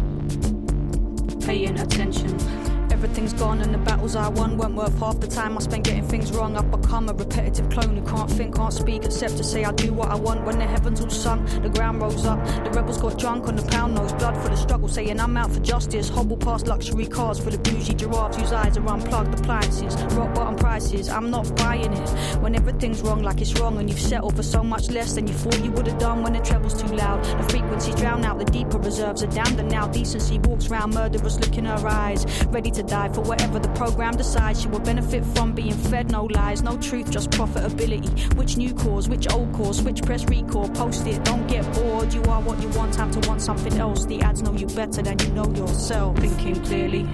paying 1.41 1.79
attention. 1.79 2.70
Everything's 3.03 3.33
gone 3.33 3.61
and 3.61 3.73
the 3.73 3.79
battles 3.79 4.15
I 4.15 4.27
won 4.29 4.57
weren't 4.57 4.75
worth 4.75 4.99
half 4.99 5.19
the 5.19 5.25
time 5.25 5.57
I 5.57 5.61
spent 5.61 5.85
getting 5.85 6.07
things 6.07 6.31
wrong. 6.31 6.55
I've 6.55 6.69
become 6.69 7.09
a 7.09 7.13
repetitive 7.13 7.67
clone 7.71 7.97
who 7.97 8.05
can't 8.05 8.29
think, 8.29 8.55
can't 8.55 8.71
speak, 8.71 9.05
except 9.05 9.37
to 9.37 9.43
say 9.43 9.63
I 9.63 9.71
do 9.71 9.91
what 9.91 10.09
I 10.09 10.15
want. 10.15 10.45
When 10.45 10.59
the 10.59 10.67
heavens 10.67 11.01
all 11.01 11.09
sunk, 11.09 11.49
the 11.63 11.69
ground 11.69 11.99
rose 11.99 12.27
up. 12.27 12.37
The 12.63 12.69
rebels 12.69 12.99
got 12.99 13.17
drunk 13.17 13.47
on 13.47 13.55
the 13.55 13.63
pound 13.63 13.95
nose, 13.95 14.13
blood 14.13 14.37
for 14.37 14.49
the 14.49 14.55
struggle, 14.55 14.87
saying 14.87 15.19
I'm 15.19 15.35
out 15.35 15.51
for 15.51 15.61
justice. 15.61 16.09
Hobble 16.09 16.37
past 16.37 16.67
luxury 16.67 17.07
cars 17.07 17.39
for 17.39 17.49
the 17.49 17.57
bougie 17.57 17.95
giraffes 17.95 18.37
whose 18.37 18.53
eyes 18.53 18.77
are 18.77 18.87
unplugged. 18.87 19.33
Appliances, 19.33 19.95
rock 20.13 20.35
bottom 20.35 20.55
prices. 20.55 21.09
I'm 21.09 21.31
not 21.31 21.55
buying 21.55 21.93
it. 21.93 22.09
When 22.39 22.53
everything's 22.53 23.01
wrong, 23.01 23.23
like 23.23 23.41
it's 23.41 23.59
wrong, 23.59 23.79
and 23.79 23.89
you've 23.89 23.99
settled 23.99 24.35
for 24.35 24.43
so 24.43 24.63
much 24.63 24.91
less 24.91 25.13
than 25.15 25.25
you 25.25 25.33
thought 25.33 25.59
you 25.63 25.71
would 25.71 25.87
have 25.87 25.97
done 25.97 26.21
when 26.21 26.33
the 26.33 26.39
treble's 26.39 26.79
too 26.79 26.93
loud. 26.95 27.23
The 27.23 27.49
frequencies 27.49 27.95
drown 27.95 28.23
out 28.25 28.37
the 28.37 28.45
deeper 28.45 28.77
reserves 28.77 29.23
are 29.23 29.27
damned, 29.27 29.59
and 29.59 29.71
now 29.71 29.87
decency 29.87 30.37
walks 30.37 30.67
round 30.69 30.93
murderers 30.93 31.39
look 31.39 31.57
in 31.57 31.65
her 31.65 31.87
eyes, 31.87 32.27
ready 32.49 32.69
to 32.69 32.90
die 32.91 33.07
for 33.13 33.21
whatever 33.21 33.57
the 33.57 33.69
program 33.69 34.11
decides. 34.17 34.61
She 34.61 34.67
will 34.67 34.81
benefit 34.81 35.23
from 35.33 35.53
being 35.53 35.73
fed 35.73 36.11
no 36.11 36.25
lies, 36.25 36.61
no 36.61 36.77
truth, 36.77 37.09
just 37.09 37.29
profitability. 37.31 38.11
Which 38.35 38.57
new 38.57 38.73
cause, 38.73 39.07
which 39.07 39.31
old 39.31 39.53
cause, 39.53 39.81
which 39.81 40.03
press 40.03 40.25
recall, 40.25 40.67
post 40.69 41.07
it, 41.07 41.23
don't 41.23 41.47
get 41.47 41.63
bored. 41.73 42.13
You 42.13 42.21
are 42.23 42.41
what 42.41 42.61
you 42.61 42.67
want, 42.69 42.93
time 42.93 43.09
to 43.11 43.27
want 43.29 43.41
something 43.41 43.77
else. 43.77 44.05
The 44.05 44.21
ads 44.21 44.41
know 44.41 44.53
you 44.53 44.67
better 44.67 45.01
than 45.01 45.17
you 45.19 45.29
know 45.29 45.49
yourself. 45.55 46.17
Thinking 46.17 46.61
clearly, 46.65 47.07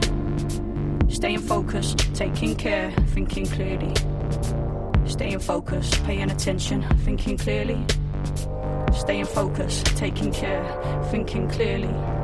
staying 1.09 1.41
focused, 1.41 1.99
taking 2.15 2.55
care, 2.55 2.91
thinking 3.13 3.45
clearly. 3.45 3.93
Staying 5.05 5.39
focused, 5.39 6.03
paying 6.05 6.31
attention, 6.31 6.81
thinking 7.05 7.37
clearly. 7.37 7.85
Staying 8.93 9.25
focused, 9.25 9.85
taking 9.95 10.31
care, 10.31 10.65
thinking 11.11 11.47
clearly 11.47 12.16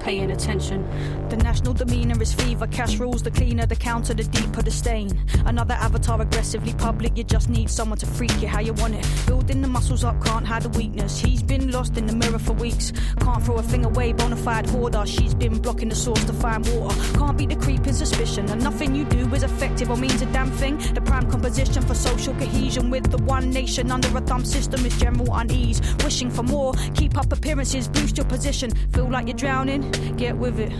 paying 0.00 0.30
attention. 0.30 0.86
The 1.28 1.36
national 1.36 1.74
demeanor 1.74 2.20
is 2.20 2.32
fever, 2.34 2.66
cash 2.66 2.98
rules, 2.98 3.22
the 3.22 3.30
cleaner 3.30 3.66
the 3.66 3.76
counter, 3.76 4.14
the 4.14 4.24
deeper 4.24 4.62
the 4.62 4.70
stain. 4.70 5.10
Another 5.46 5.74
avatar 5.74 6.20
aggressively 6.20 6.74
public, 6.74 7.16
you 7.16 7.24
just 7.24 7.48
need 7.48 7.70
someone 7.70 7.98
to 7.98 8.06
freak 8.06 8.42
you 8.42 8.48
how 8.48 8.60
you 8.60 8.72
want 8.74 8.94
it. 8.94 9.06
Building 9.26 9.62
the 9.62 9.68
muscles 9.68 10.02
up, 10.02 10.22
can't 10.24 10.46
hide 10.46 10.62
the 10.62 10.70
weakness. 10.70 11.20
He's 11.20 11.42
been 11.42 11.70
lost 11.70 11.96
in 11.96 12.06
the 12.06 12.14
mirror 12.14 12.38
for 12.38 12.52
weeks. 12.54 12.92
Can't 13.20 13.44
throw 13.44 13.56
a 13.56 13.62
thing 13.62 13.84
away, 13.84 14.12
bona 14.12 14.36
fide 14.36 14.68
hoarder. 14.70 15.04
She's 15.06 15.34
been 15.34 15.58
blocking 15.60 15.88
the 15.88 15.94
source 15.94 16.24
to 16.24 16.32
find 16.32 16.66
water. 16.68 16.96
Can't 17.18 17.36
beat 17.36 17.50
the 17.50 17.56
creeping 17.56 17.92
suspicion, 17.92 18.48
and 18.50 18.62
nothing 18.62 18.94
you 18.94 19.04
do 19.04 19.32
is 19.34 19.42
effective 19.42 19.90
or 19.90 19.96
means 19.96 20.22
a 20.22 20.26
damn 20.26 20.50
thing. 20.50 20.78
The 20.94 21.00
prime 21.00 21.30
composition 21.30 21.82
for 21.82 21.94
social 21.94 22.34
cohesion 22.34 22.90
with 22.90 23.10
the 23.10 23.18
one 23.18 23.50
nation 23.50 23.90
under 23.90 24.16
a 24.16 24.20
thumb 24.20 24.44
system 24.44 24.84
is 24.86 24.98
general 24.98 25.34
unease. 25.34 25.80
Wishing 26.02 26.30
for 26.30 26.42
more, 26.42 26.72
keep 26.94 27.16
up 27.18 27.32
appearances, 27.32 27.88
boost 27.88 28.16
your 28.16 28.26
position. 28.26 28.70
Feel 28.92 29.10
like 29.10 29.26
you're 29.26 29.36
drowning, 29.36 29.89
get 30.16 30.36
with 30.36 30.60
it. 30.60 30.72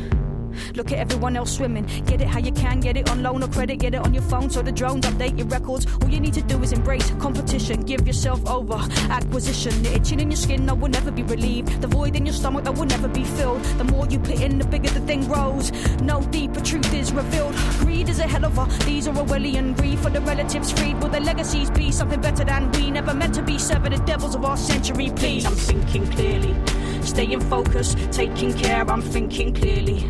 Look 0.74 0.92
at 0.92 0.98
everyone 0.98 1.36
else 1.36 1.56
swimming. 1.56 1.86
Get 2.06 2.20
it 2.20 2.28
how 2.28 2.38
you 2.38 2.52
can, 2.52 2.80
get 2.80 2.96
it 2.96 3.10
on 3.10 3.22
loan 3.22 3.42
or 3.42 3.48
credit, 3.48 3.78
get 3.78 3.94
it 3.94 4.00
on 4.00 4.14
your 4.14 4.22
phone 4.22 4.50
so 4.50 4.62
the 4.62 4.72
drones 4.72 5.06
update 5.06 5.38
your 5.38 5.46
records. 5.48 5.86
All 6.02 6.08
you 6.08 6.20
need 6.20 6.34
to 6.34 6.42
do 6.42 6.62
is 6.62 6.72
embrace 6.72 7.10
competition, 7.18 7.82
give 7.82 8.06
yourself 8.06 8.46
over. 8.48 8.78
Acquisition, 9.10 9.82
the 9.82 9.94
itching 9.94 10.20
in 10.20 10.30
your 10.30 10.36
skin 10.36 10.66
that 10.66 10.78
will 10.78 10.88
never 10.88 11.10
be 11.10 11.22
relieved. 11.22 11.80
The 11.80 11.86
void 11.88 12.16
in 12.16 12.26
your 12.26 12.34
stomach 12.34 12.64
that 12.64 12.74
will 12.74 12.86
never 12.86 13.08
be 13.08 13.24
filled. 13.24 13.62
The 13.78 13.84
more 13.84 14.06
you 14.06 14.18
put 14.18 14.40
in, 14.40 14.58
the 14.58 14.66
bigger 14.66 14.90
the 14.90 15.00
thing 15.00 15.26
grows. 15.26 15.72
No 16.00 16.20
deeper 16.22 16.60
truth 16.60 16.92
is 16.94 17.12
revealed. 17.12 17.54
Greed 17.80 18.08
is 18.08 18.18
a 18.18 18.26
hell 18.26 18.44
of 18.44 18.58
a, 18.58 18.66
these 18.84 19.08
are 19.08 19.14
Orwellian. 19.14 19.76
Greed 19.76 19.98
for 19.98 20.10
the 20.10 20.20
relatives 20.20 20.72
freed. 20.72 21.00
Will 21.02 21.10
their 21.10 21.20
legacies 21.20 21.70
be 21.70 21.92
something 21.92 22.20
better 22.20 22.44
than 22.44 22.70
we? 22.72 22.90
Never 22.90 23.14
meant 23.14 23.34
to 23.34 23.42
be 23.42 23.58
serving 23.58 23.92
the 23.92 24.02
devils 24.04 24.34
of 24.34 24.44
our 24.44 24.56
century, 24.56 25.10
please. 25.16 25.44
I'm 25.46 25.54
thinking 25.54 26.06
clearly, 26.10 26.54
staying 27.02 27.40
focused, 27.40 27.98
taking 28.12 28.52
care, 28.54 28.88
I'm 28.90 29.02
thinking 29.02 29.54
clearly. 29.54 30.06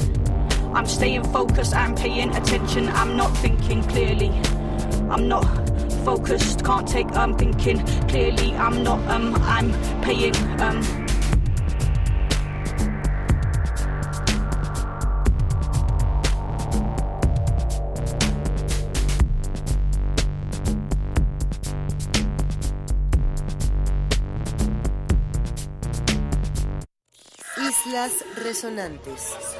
I'm 0.75 0.87
staying 0.87 1.25
focused, 1.25 1.75
I'm 1.75 1.95
paying 1.95 2.35
attention, 2.35 2.89
I'm 2.89 3.17
not 3.17 3.37
thinking 3.39 3.83
clearly. 3.83 4.31
I'm 5.11 5.27
not 5.29 5.45
focused, 6.05 6.65
can't 6.65 6.87
take 6.87 7.09
I'm 7.09 7.33
um, 7.33 7.39
thinking 7.39 7.85
clearly, 8.09 8.55
I'm 8.55 8.83
not 8.83 9.01
um 9.09 9.35
I'm 9.43 9.73
paying 10.03 10.35
um 10.61 10.81
Islas 27.91 28.23
Resonantes. 28.45 29.60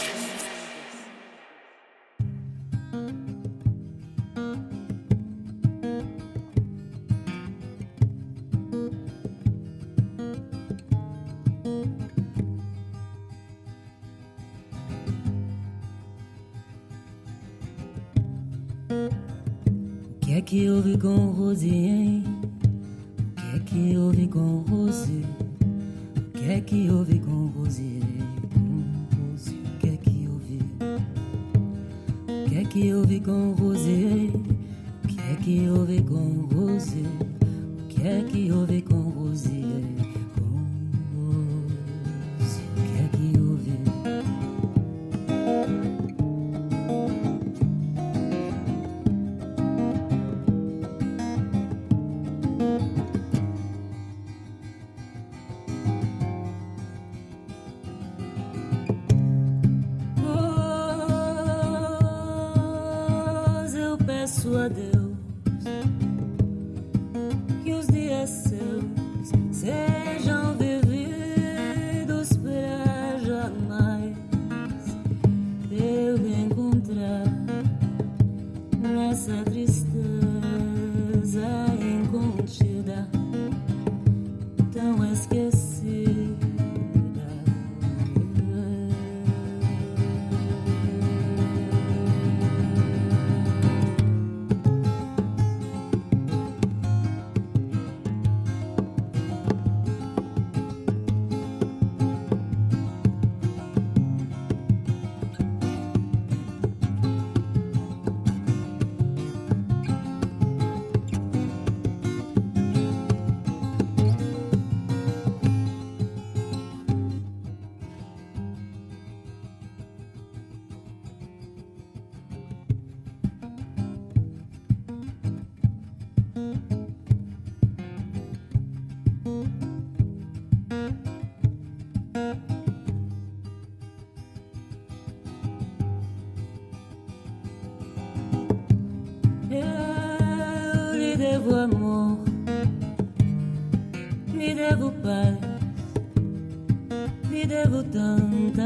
qu'on 21.01 21.31
rosier 21.31 22.20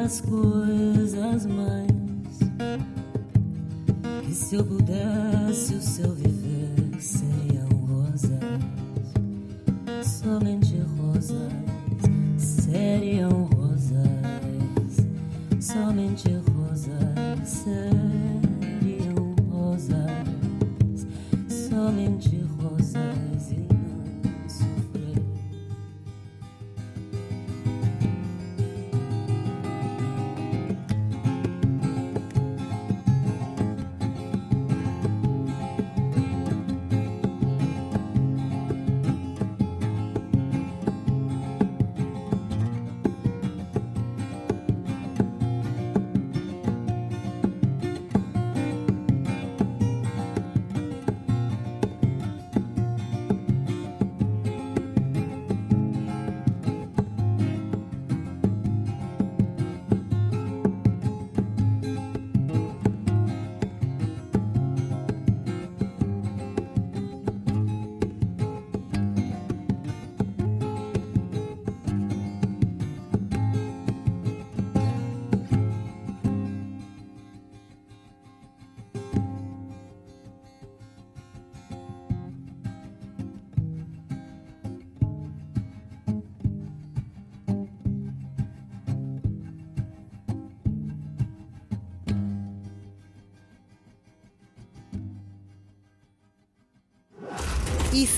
tantas 0.06 0.22
coisas 0.22 1.46
mais. 1.48 1.88
Que 4.24 4.34
se 4.34 4.56
eu 4.56 4.64
pudesse 4.64 5.74
o 5.74 5.82
seu 5.82 6.14
viver 6.14 7.02
seriam 7.02 7.68
rosas, 7.88 8.40
somente 10.04 10.76
rosas, 10.98 11.52
seriam 12.38 13.46
rosas, 13.56 13.98
somente 15.60 16.30
rosas, 16.54 17.48
seriam 17.48 19.36
rosas, 19.50 21.08
somente 21.50 22.44
rosas 22.60 23.75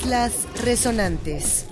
Islas 0.07 0.47
Resonantes. 0.63 1.66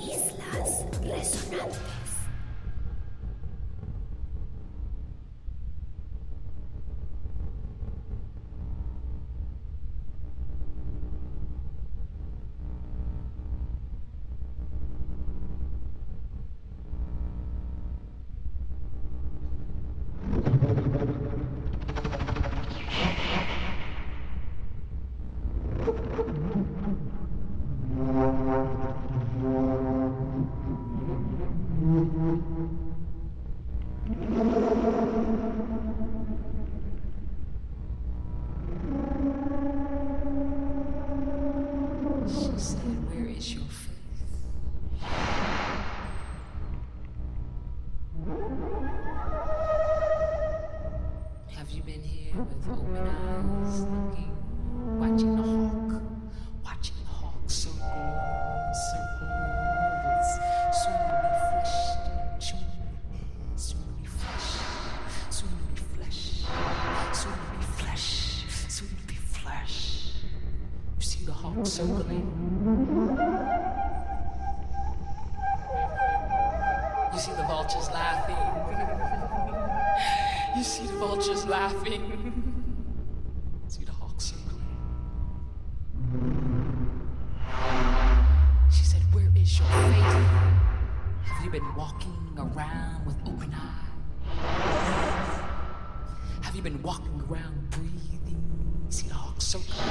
Walking 96.85 97.19
around 97.27 97.69
breathing? 97.71 98.37
You 98.85 98.91
see 98.91 99.07
the 99.07 99.15
hawk 99.15 99.41
circling. 99.41 99.89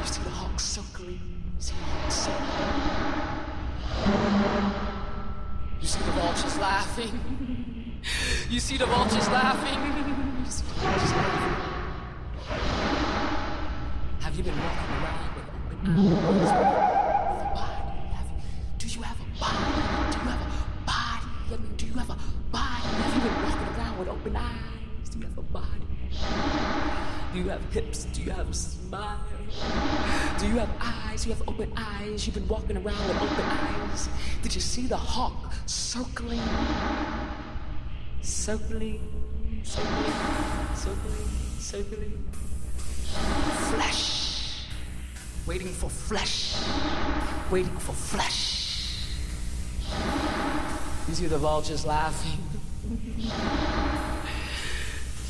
You 0.00 0.06
see 0.06 0.22
the 0.22 0.30
hawk 0.30 0.60
circling. 0.60 1.20
You 1.56 1.60
see 1.60 1.74
the 1.74 1.82
hawk 1.82 2.10
circling. 2.12 2.78
You 5.80 5.86
see 5.88 5.98
the 5.98 6.12
vultures 6.12 6.58
laughing. 6.58 7.20
You 8.48 8.60
see 8.60 8.76
the 8.76 8.86
vultures 8.86 9.28
laughing. 9.28 9.78
You 10.44 10.50
see 10.50 10.62
the 10.62 10.74
vultures 10.78 11.12
laughing. 11.12 11.56
Have 14.20 14.36
you 14.36 14.44
been 14.44 14.58
walking 14.62 14.90
around 15.02 15.34
with 15.34 15.48
open 15.58 15.78
eyes? 15.88 16.62
Do 18.78 18.86
you 18.86 19.02
have 19.02 19.18
a 19.18 19.24
body? 19.40 19.58
Do 20.12 20.18
you 20.18 20.26
have 20.30 20.40
a 20.40 20.48
body? 20.86 21.26
I 21.50 21.56
mean, 21.56 21.74
do 21.76 21.84
you 21.86 21.94
have 21.94 22.10
a 22.10 22.16
body? 22.52 22.86
Have 22.86 23.14
you 23.16 23.20
been 23.28 23.36
walking 23.42 23.70
around 23.76 23.98
with 23.98 24.08
open 24.08 24.36
eyes? 24.36 25.08
Do 25.10 25.18
you 25.18 25.24
have 25.26 25.38
a 25.38 25.42
body? 25.42 25.91
Do 27.32 27.38
you 27.38 27.48
have 27.48 27.72
hips? 27.72 28.04
Do 28.04 28.20
you 28.22 28.30
have 28.30 28.50
a 28.50 28.54
smile? 28.54 29.18
Do 30.38 30.46
you 30.46 30.58
have 30.58 30.68
eyes? 30.80 31.24
You 31.24 31.32
have 31.32 31.48
open 31.48 31.72
eyes? 31.76 32.26
You've 32.26 32.34
been 32.34 32.46
walking 32.46 32.76
around 32.76 33.08
with 33.08 33.16
open 33.16 33.44
eyes. 33.44 34.08
Did 34.42 34.54
you 34.54 34.60
see 34.60 34.86
the 34.86 34.98
hawk 34.98 35.50
circling? 35.64 36.42
Circling, 38.20 39.00
circling, 39.62 40.12
circling, 40.74 41.28
circling. 41.58 42.24
Flesh. 43.70 44.66
Waiting 45.46 45.68
for 45.68 45.88
flesh. 45.88 46.54
Waiting 47.50 47.78
for 47.78 47.94
flesh. 47.94 49.06
You 51.08 51.14
see 51.14 51.26
the 51.26 51.38
vultures 51.38 51.86
laughing. 51.86 52.38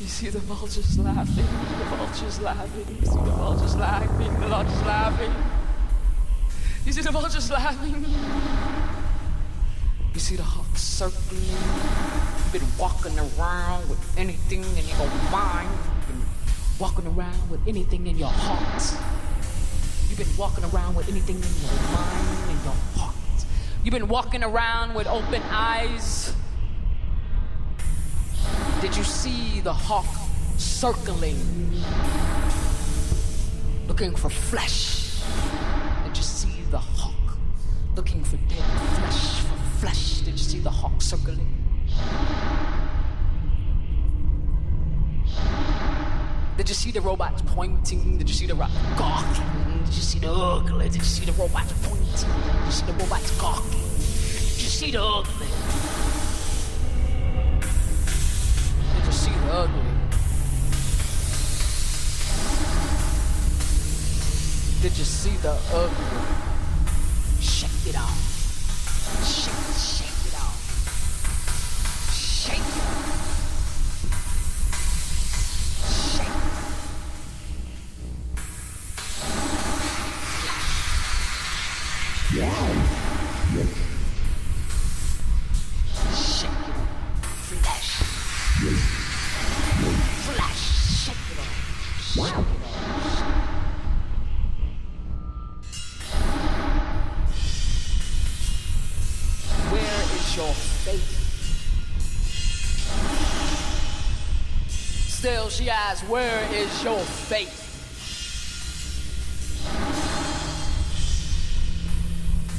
You 0.02 0.08
see 0.08 0.30
the 0.30 0.40
vultures 0.40 0.98
laughing, 0.98 1.46
the 1.78 1.84
vultures 1.84 2.40
laughing, 2.40 2.86
you 2.88 3.06
see 3.06 3.14
the 3.14 3.30
vultures 3.30 3.76
laughing, 3.76 4.40
the 4.40 4.48
vultures 4.48 4.82
laughing. 4.82 5.32
You 6.84 6.92
see 6.92 7.02
the 7.02 7.12
vultures 7.12 7.48
laughing. 7.52 8.04
You 10.12 10.20
see 10.20 10.34
the 10.34 10.42
hawks 10.42 10.82
circling. 10.82 11.40
You've 11.40 12.52
been 12.52 12.68
walking 12.76 13.16
around 13.16 13.88
with 13.88 14.18
anything 14.18 14.64
in 14.64 14.88
your 14.88 15.08
mind. 15.30 15.70
You've 15.70 16.08
been 16.08 16.26
walking 16.80 17.06
around 17.06 17.48
with 17.48 17.60
anything 17.68 18.08
in 18.08 18.18
your 18.18 18.32
heart. 18.32 18.82
You've 20.08 20.18
been 20.18 20.36
walking 20.36 20.64
around 20.64 20.96
with 20.96 21.08
anything 21.08 21.36
in 21.36 21.42
your 21.42 21.80
mind 21.94 22.50
and 22.50 22.64
your 22.64 22.74
heart. 22.98 23.14
You've 23.84 23.92
been 23.92 24.08
walking 24.08 24.42
around 24.42 24.94
with 24.94 25.06
open 25.06 25.42
eyes. 25.42 26.34
Did 28.82 28.96
you 28.96 29.04
see 29.04 29.60
the 29.60 29.72
hawk 29.72 30.12
circling, 30.56 31.38
looking 33.86 34.12
for 34.12 34.28
flesh? 34.28 35.22
Did 36.04 36.16
you 36.16 36.22
see 36.24 36.62
the 36.72 36.78
hawk 36.78 37.38
looking 37.94 38.24
for 38.24 38.38
dead 38.48 38.64
flesh, 38.96 39.40
for 39.42 39.56
flesh? 39.78 40.22
Did 40.22 40.32
you 40.32 40.38
see 40.38 40.58
the 40.58 40.68
hawk 40.68 41.00
circling? 41.00 41.46
Did 46.56 46.68
you 46.68 46.74
see 46.74 46.90
the 46.90 47.02
robots 47.02 47.40
pointing? 47.46 48.18
Did 48.18 48.28
you 48.28 48.34
see 48.34 48.46
the 48.48 48.54
robot 48.54 48.98
gawking? 48.98 49.84
Did 49.84 49.94
you 49.94 50.02
see 50.02 50.18
the 50.18 50.32
ugly? 50.32 50.88
Did 50.88 50.96
you 50.96 51.04
see 51.04 51.24
the 51.24 51.32
robots 51.40 51.72
pointing? 51.84 52.08
Did 52.08 52.66
you 52.66 52.72
see 52.72 52.86
the 52.86 52.94
robots 52.94 53.30
gawking? 53.40 53.70
Did 53.70 54.60
you 54.60 54.72
see 54.74 54.90
the 54.90 55.00
ugly? 55.04 56.11
Did 59.12 59.18
you 59.18 59.24
see 59.24 59.36
the 59.36 59.52
ugly? 59.52 59.82
Did 64.80 64.98
you 64.98 65.04
see 65.04 65.36
the 65.36 65.52
ugly? 65.70 66.06
Shake 67.40 67.86
it 67.88 67.96
off. 67.98 68.16
Shake, 69.22 69.76
shake 69.76 70.26
it 70.28 70.36
off. 70.40 70.56
Shake 72.14 72.58
it 72.58 72.62
off. 72.62 73.11
Where 106.00 106.42
is 106.54 106.82
your 106.82 106.98
faith? 107.00 107.68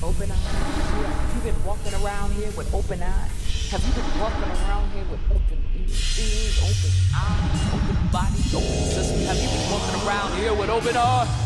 Open 0.04 0.32
eyes. 0.32 0.38
Have 0.38 1.36
you 1.36 1.52
been 1.52 1.65
walking 1.65 1.93
around 1.96 2.32
here 2.34 2.52
with 2.52 2.72
open 2.76 3.02
eyes? 3.02 3.72
Have 3.72 3.84
you 3.88 3.93
been 3.93 4.19
walking 4.19 4.43
around 4.43 4.91
here 4.91 5.06
with 5.10 5.19
open 5.32 5.63
ears, 5.76 6.62
open 6.62 6.91
eyes, 7.15 7.74
open 7.74 8.12
body, 8.12 8.38
open 8.54 8.86
system? 8.93 9.26
Have 9.26 9.38
you 9.38 9.50
been 9.50 9.72
walking 9.72 10.08
around 10.08 10.38
here 10.38 10.54
with 10.54 10.69
open 10.69 10.96
eyes? 10.96 11.43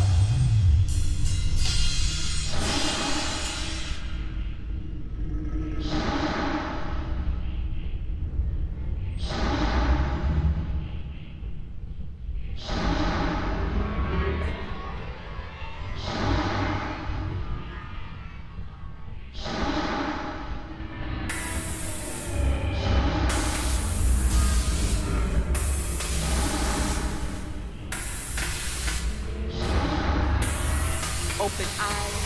Open 31.60 31.66
eyes. 31.80 32.17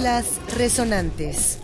Islas 0.00 0.40
Resonantes. 0.56 1.58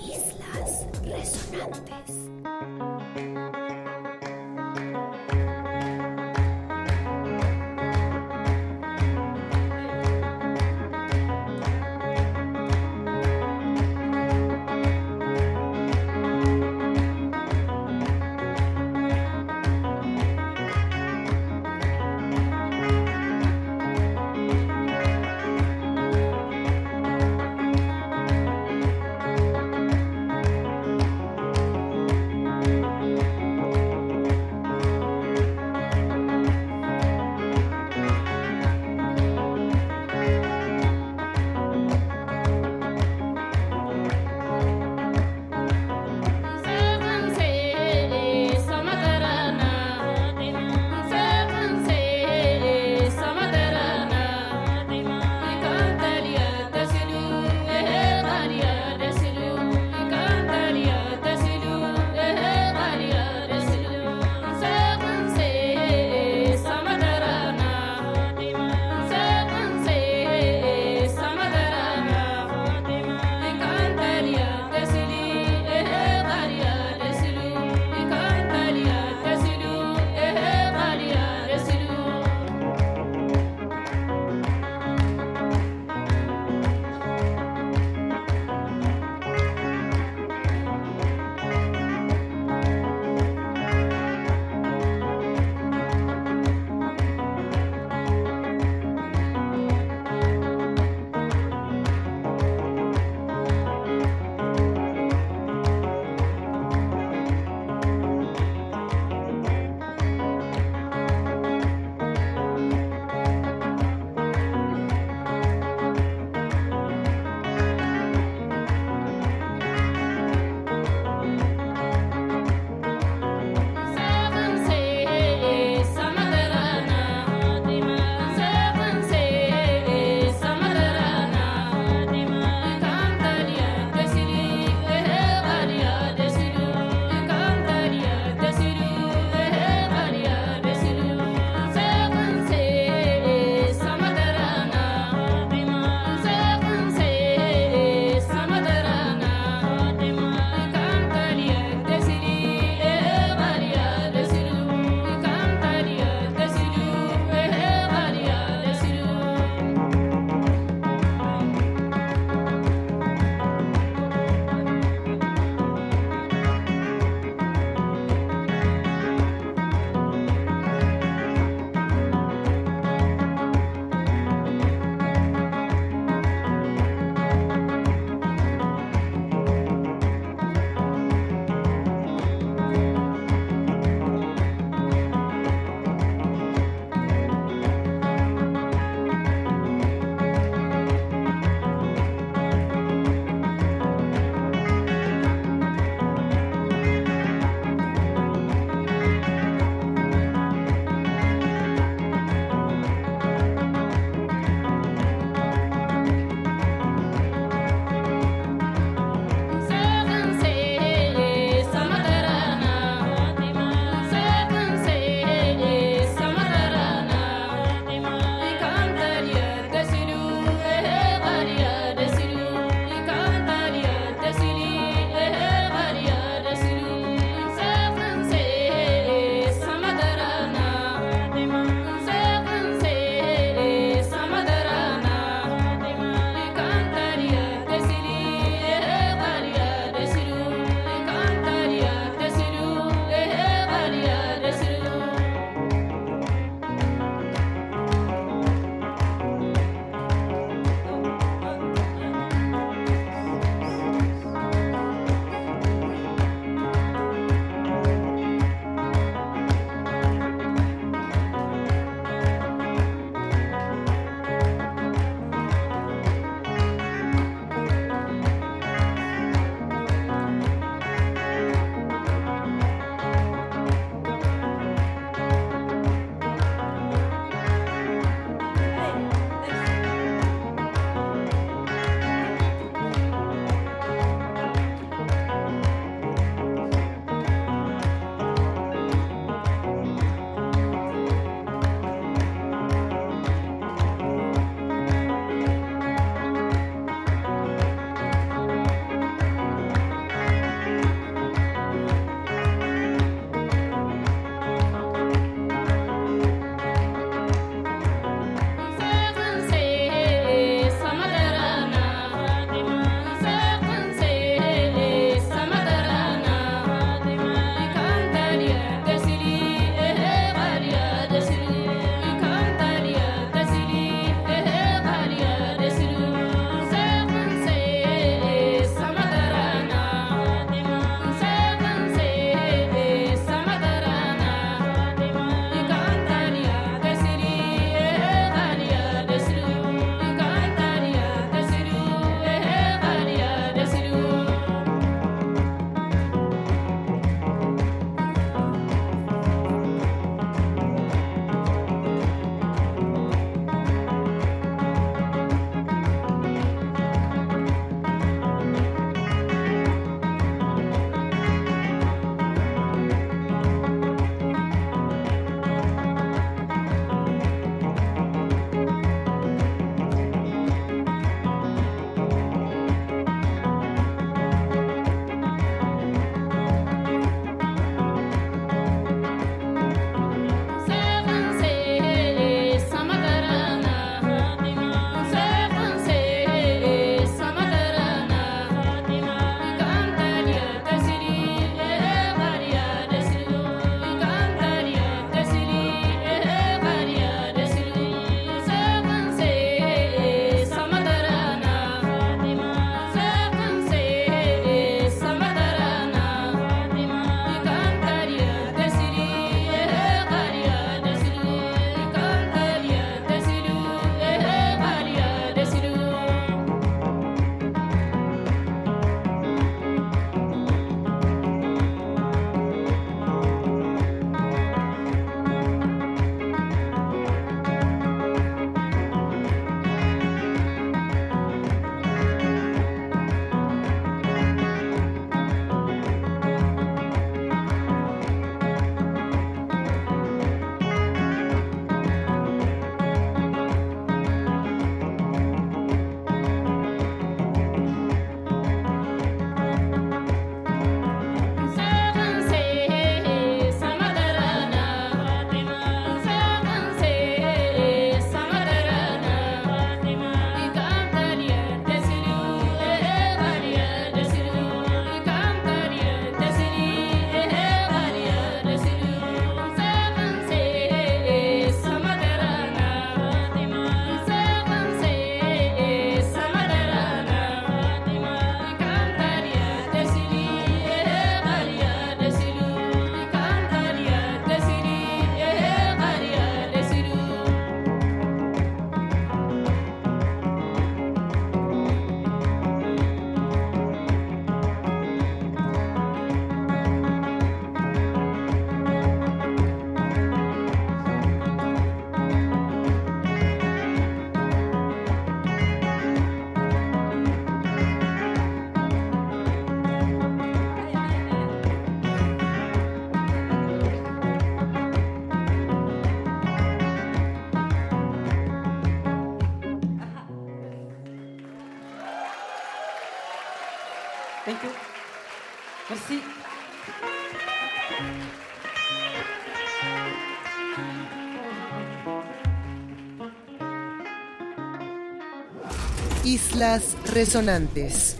Islas 536.36 536.76
Resonantes. 536.94 537.96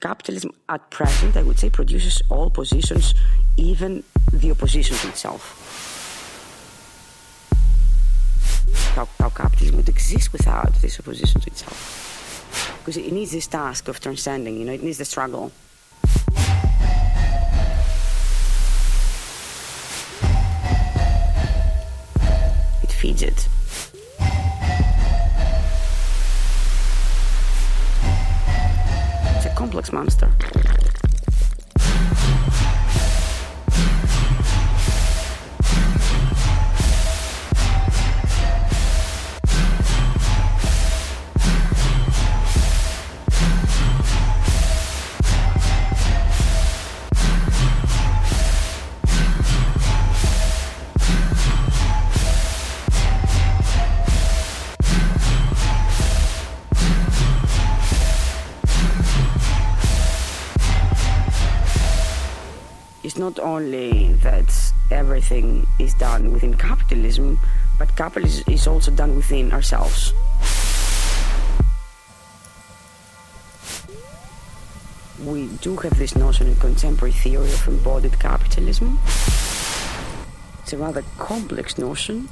Capitalism 0.00 0.50
at 0.66 0.90
present, 0.90 1.36
I 1.36 1.42
would 1.42 1.58
say, 1.58 1.68
produces 1.68 2.22
all 2.30 2.48
positions, 2.48 3.12
even 3.58 4.02
the 4.32 4.50
opposition 4.50 4.96
to 4.96 5.08
itself. 5.08 5.42
How, 8.94 9.06
how 9.20 9.28
capitalism 9.28 9.76
would 9.76 9.90
exist 9.90 10.32
without 10.32 10.72
this 10.80 10.98
opposition 10.98 11.42
to 11.42 11.50
itself? 11.50 12.78
Because 12.78 12.96
it 12.96 13.12
needs 13.12 13.32
this 13.32 13.46
task 13.46 13.88
of 13.88 14.00
transcending, 14.00 14.56
you 14.56 14.64
know, 14.64 14.72
it 14.72 14.82
needs 14.82 14.96
the 14.96 15.04
struggle. 15.04 15.52
It 22.82 22.90
feeds 22.90 23.20
it. 23.20 23.48
Complex 29.76 29.92
monster. 29.92 30.85
Not 63.26 63.40
only 63.40 64.12
that 64.22 64.72
everything 64.92 65.66
is 65.80 65.94
done 65.94 66.32
within 66.32 66.54
capitalism, 66.54 67.40
but 67.76 67.88
capitalism 67.96 68.44
is 68.46 68.68
also 68.68 68.92
done 68.92 69.16
within 69.16 69.50
ourselves. 69.50 70.14
We 75.24 75.48
do 75.60 75.74
have 75.78 75.98
this 75.98 76.14
notion 76.14 76.46
in 76.46 76.54
contemporary 76.54 77.10
theory 77.10 77.52
of 77.52 77.66
embodied 77.66 78.16
capitalism. 78.20 78.96
It's 80.62 80.72
a 80.72 80.78
rather 80.78 81.02
complex 81.18 81.78
notion. 81.78 82.28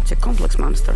It's 0.00 0.12
a 0.12 0.16
complex 0.16 0.58
monster. 0.58 0.94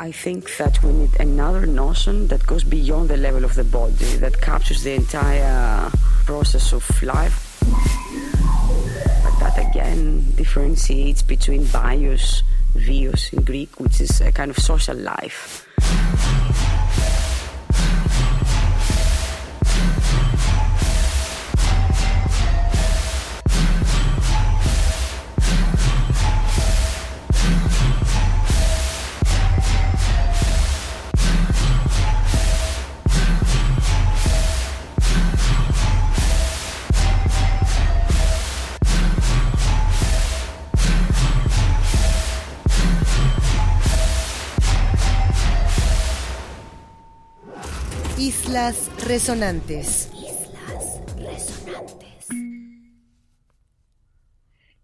I 0.00 0.12
think 0.12 0.56
that 0.56 0.82
we 0.82 0.92
need 0.92 1.20
another 1.20 1.66
notion 1.66 2.28
that 2.28 2.46
goes 2.46 2.64
beyond 2.64 3.10
the 3.10 3.18
level 3.18 3.44
of 3.44 3.54
the 3.54 3.64
body, 3.64 4.16
that 4.16 4.40
captures 4.40 4.82
the 4.82 4.94
entire 4.94 5.90
process 6.24 6.72
of 6.72 7.02
life. 7.02 7.58
But 9.22 9.38
that 9.40 9.58
again 9.58 10.24
differentiates 10.36 11.20
between 11.20 11.66
bios, 11.66 12.42
vios 12.72 13.30
in 13.34 13.44
Greek, 13.44 13.78
which 13.78 14.00
is 14.00 14.22
a 14.22 14.32
kind 14.32 14.50
of 14.50 14.56
social 14.56 14.96
life. 14.96 15.66
Islas 49.10 49.26
Resonantes. 49.26 50.08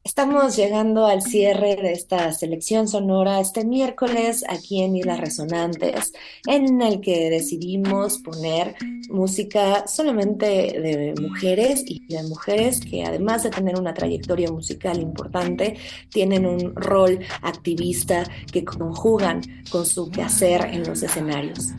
Estamos 0.03 0.57
llegando 0.57 1.07
al 1.07 1.22
cierre 1.22 1.77
de 1.77 1.93
esta 1.93 2.33
selección 2.33 2.89
sonora 2.89 3.39
este 3.39 3.64
miércoles 3.64 4.45
aquí 4.49 4.83
en 4.83 4.97
Islas 4.97 5.20
Resonantes, 5.20 6.12
en 6.49 6.83
el 6.83 7.01
que 7.01 7.31
decidimos 7.31 8.18
poner 8.18 8.74
música 9.11 9.87
solamente 9.87 10.47
de 10.47 11.14
mujeres 11.20 11.85
y 11.87 12.05
de 12.09 12.24
mujeres 12.24 12.81
que 12.81 13.05
además 13.05 13.45
de 13.45 13.51
tener 13.51 13.79
una 13.79 13.95
trayectoria 13.95 14.51
musical 14.51 15.01
importante, 15.01 15.77
tienen 16.11 16.47
un 16.47 16.74
rol 16.74 17.20
activista 17.43 18.24
que 18.51 18.64
conjugan 18.64 19.41
con 19.70 19.87
su 19.87 20.11
quehacer 20.11 20.64
en 20.64 20.83
los 20.83 21.01
escenarios. 21.01 21.74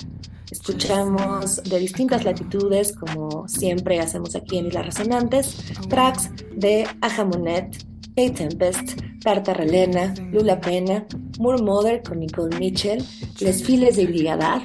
Escuchamos 0.67 1.63
de 1.63 1.79
distintas 1.79 2.25
latitudes, 2.25 2.91
como 2.91 3.47
siempre 3.47 4.01
hacemos 4.01 4.35
aquí 4.35 4.57
en 4.57 4.67
Islas 4.67 4.87
Resonantes, 4.87 5.55
tracks 5.87 6.29
de 6.57 6.85
Ajamonet, 6.99 7.85
Kate 8.09 8.31
Tempest, 8.31 8.99
Tarta 9.23 9.53
Relena, 9.53 10.13
Lula 10.29 10.59
Pena, 10.59 11.05
Moore 11.39 11.63
Mother 11.63 12.03
con 12.03 12.19
Nicole 12.19 12.59
Mitchell, 12.59 13.01
Les 13.39 13.63
Files 13.63 13.95
de 13.95 14.07
Brigadar, 14.07 14.61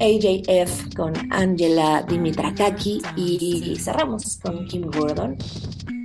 AJF 0.00 0.94
con 0.96 1.12
Angela 1.30 2.02
Dimitrakaki 2.08 3.02
y 3.18 3.76
cerramos 3.78 4.38
con 4.42 4.64
Kim 4.64 4.90
Gordon. 4.90 5.36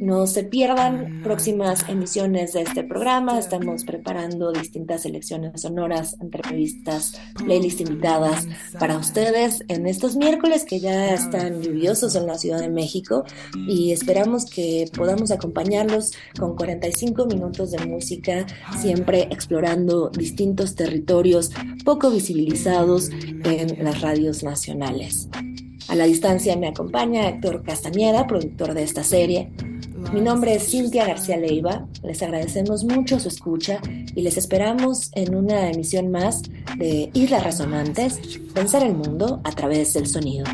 No 0.07 0.25
se 0.25 0.45
pierdan 0.45 1.19
próximas 1.21 1.83
emisiones 1.89 2.53
de 2.53 2.61
este 2.61 2.85
programa. 2.85 3.37
Estamos 3.37 3.83
preparando 3.83 4.53
distintas 4.53 5.01
selecciones 5.01 5.59
sonoras, 5.59 6.15
entrevistas, 6.21 7.19
playlists 7.35 7.81
invitadas 7.81 8.47
para 8.79 8.97
ustedes 8.97 9.65
en 9.67 9.85
estos 9.85 10.15
miércoles 10.15 10.63
que 10.63 10.79
ya 10.79 11.13
están 11.13 11.61
lluviosos 11.61 12.15
en 12.15 12.25
la 12.25 12.37
Ciudad 12.37 12.61
de 12.61 12.69
México 12.69 13.25
y 13.67 13.91
esperamos 13.91 14.45
que 14.45 14.89
podamos 14.95 15.31
acompañarlos 15.31 16.13
con 16.39 16.55
45 16.55 17.25
minutos 17.25 17.71
de 17.71 17.85
música, 17.85 18.45
siempre 18.79 19.23
explorando 19.23 20.09
distintos 20.09 20.75
territorios 20.75 21.51
poco 21.83 22.11
visibilizados 22.11 23.09
en 23.09 23.83
las 23.83 23.99
radios 23.99 24.41
nacionales. 24.41 25.27
A 25.89 25.95
la 25.95 26.05
distancia 26.05 26.55
me 26.55 26.69
acompaña 26.69 27.27
Héctor 27.27 27.63
Castañeda, 27.63 28.25
productor 28.25 28.73
de 28.73 28.83
esta 28.83 29.03
serie. 29.03 29.51
Mi 29.97 30.21
nombre 30.21 30.53
es 30.53 30.69
Cintia 30.69 31.07
García 31.07 31.37
Leiva, 31.37 31.87
les 32.03 32.21
agradecemos 32.21 32.83
mucho 32.83 33.19
su 33.19 33.29
escucha 33.29 33.81
y 34.15 34.21
les 34.21 34.37
esperamos 34.37 35.09
en 35.15 35.33
una 35.33 35.71
emisión 35.71 36.11
más 36.11 36.43
de 36.77 37.09
Islas 37.13 37.43
Resonantes, 37.43 38.19
pensar 38.53 38.83
el 38.83 38.93
mundo 38.93 39.41
a 39.43 39.51
través 39.51 39.93
del 39.93 40.05
sonido. 40.05 40.45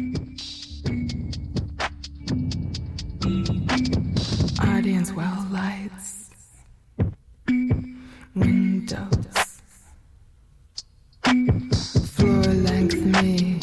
Windows, 8.36 9.60
length 12.64 12.96
me. 12.96 13.63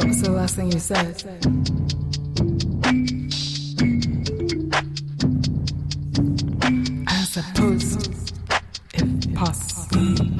What 0.00 0.08
was 0.08 0.22
the 0.22 0.30
last 0.30 0.56
thing 0.56 0.72
you 0.72 0.78
said? 0.78 1.22
I 7.06 7.24
suppose 7.24 8.32
if 8.94 9.34
possible. 9.34 10.39